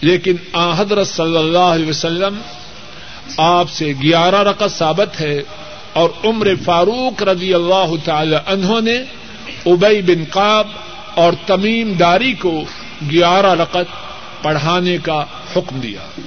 [0.00, 2.40] لیکن آ، حضرت صلی اللہ علیہ وسلم،
[3.36, 5.42] آپ سے گیارہ رقط ثابت ہے
[5.92, 8.96] اور عمر فاروق رضی اللہ تعالی انہوں نے
[9.66, 10.66] ابئی بن قاب
[11.14, 12.64] اور تمیم داری کو
[13.10, 13.94] گیارہ رقط
[14.42, 15.24] پڑھانے کا
[15.56, 16.20] حکم دیا۔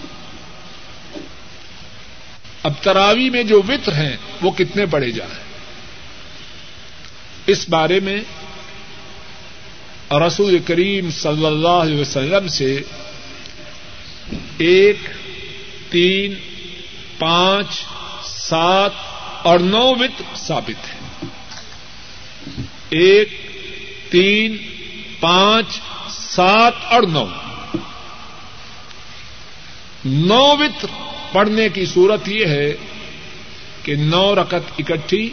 [2.64, 5.44] اب تراوی میں جو وطر ہیں، وہ کتنے پڑے جائیں
[7.48, 8.22] اس بارے میں
[10.12, 12.82] رسول کریم صلی اللہ علیہ وسلم سے
[14.58, 14.98] ایک،
[15.90, 16.34] تین،
[17.18, 17.86] پانچ،
[18.24, 18.92] سات
[19.44, 21.28] اور نو وت ثابت ہے
[22.90, 23.30] ایک،
[24.10, 24.58] تین،
[25.20, 25.66] پانچ،
[26.10, 27.26] سات اور نو۔
[30.06, 30.88] نو وطر
[31.32, 32.74] پڑھنے کی صورت یہ ہے
[33.84, 35.30] کہ نو رقط اکٹھی،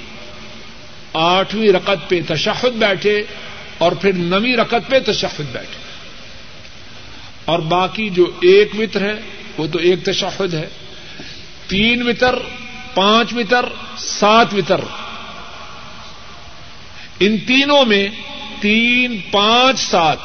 [1.13, 3.23] آٹھویں رقط پہ تشہد بیٹھے
[3.79, 5.85] اور پھر نویں رقط پہ تشہد بیٹھے۔
[7.45, 9.21] اور باقی جو ایک وطر ہے،
[9.59, 10.69] وہ تو ایک تشہد ہے۔
[11.69, 12.35] تین وطر
[12.95, 13.65] پانچ وطر
[13.97, 14.81] سات وطر
[17.21, 18.09] ان تینوں میں
[18.61, 20.17] تین، پانچ، سات،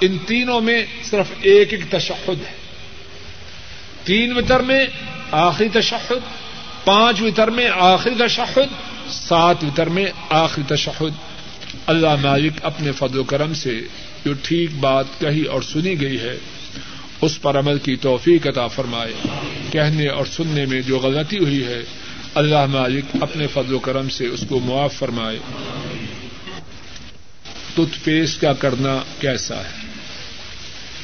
[0.00, 2.52] ان تینوں میں صرف ایک ایک تشہد ہے۔
[4.04, 4.86] تین وطر میں
[5.30, 6.18] آخری تشہد،
[6.84, 8.74] پانچ وطر میں آخری تشہد،
[9.12, 11.33] سات وطر میں آخری تشہد۔
[11.86, 13.80] اللہ مالک اپنے فضل و کرم سے
[14.24, 16.38] جو ٹھیک بات کہی اور سنی گئی ہے،
[17.20, 19.12] اس پر عمل کی توفیق عطا فرمائے۔
[19.72, 21.80] کہنے اور سننے میں جو غلطی ہوئی ہے،
[22.34, 25.38] اللہ مالک اپنے فضل و کرم سے اس کو معاف فرمائے۔
[27.74, 29.84] ٹوتھ پیسٹ کا کرنا کیسا ہے؟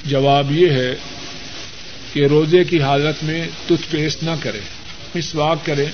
[0.04, 0.94] جواب یہ ہے
[2.12, 4.60] کہ روزے کی حالت میں ٹوتھ پیسٹ نہ کریں۔
[5.14, 5.86] مسواک کریں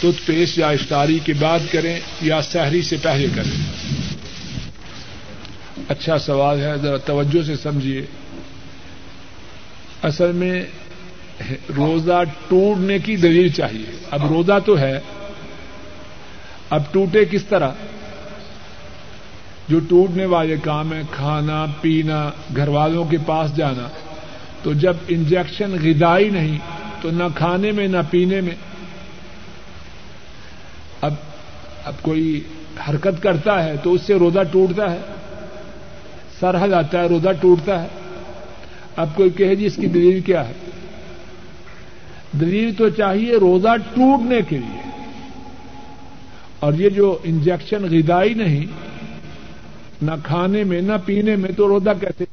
[0.00, 3.83] ٹوتھ پیسٹ یا افطاری کے بعد کریں یا سحری سے پہلے کریں۔
[5.88, 8.02] اچھا سوال ہے، ذرا توجہ سے سمجھیے۔
[10.02, 10.62] اصل میں
[11.76, 15.00] روزہ ٹوٹنے کی دلیل چاہیے۔ اب روزہ تو ہے۔
[16.70, 17.70] اب ٹوٹے کس طرح؟
[19.68, 23.88] جو ٹوٹنے والے کام ہیں، کھانا، پینا، گھر والوں کے پاس جانا۔
[24.62, 26.58] تو جب انجیکشن غذائی نہیں،
[27.00, 28.54] تو نہ کھانے میں، نہ پینے میں۔
[31.00, 31.14] اب
[31.84, 32.40] اب کوئی
[32.90, 34.98] حرکت کرتا ہے تو اس سے روزہ ٹوٹتا ہے۔
[36.44, 37.88] سرحد آتا ہے، روزہ ٹوٹتا ہے۔
[38.96, 40.52] اب کوئی کہے جی اس کی دلیل کیا ہے؟
[42.40, 44.90] دلیل تو چاہیے روزہ ٹوٹنے کے لیے۔
[46.60, 48.66] اور یہ جو انجیکشن غذائی نہیں،
[50.02, 52.24] نہ کھانے میں، نہ پینے میں تو روزہ کیسے؟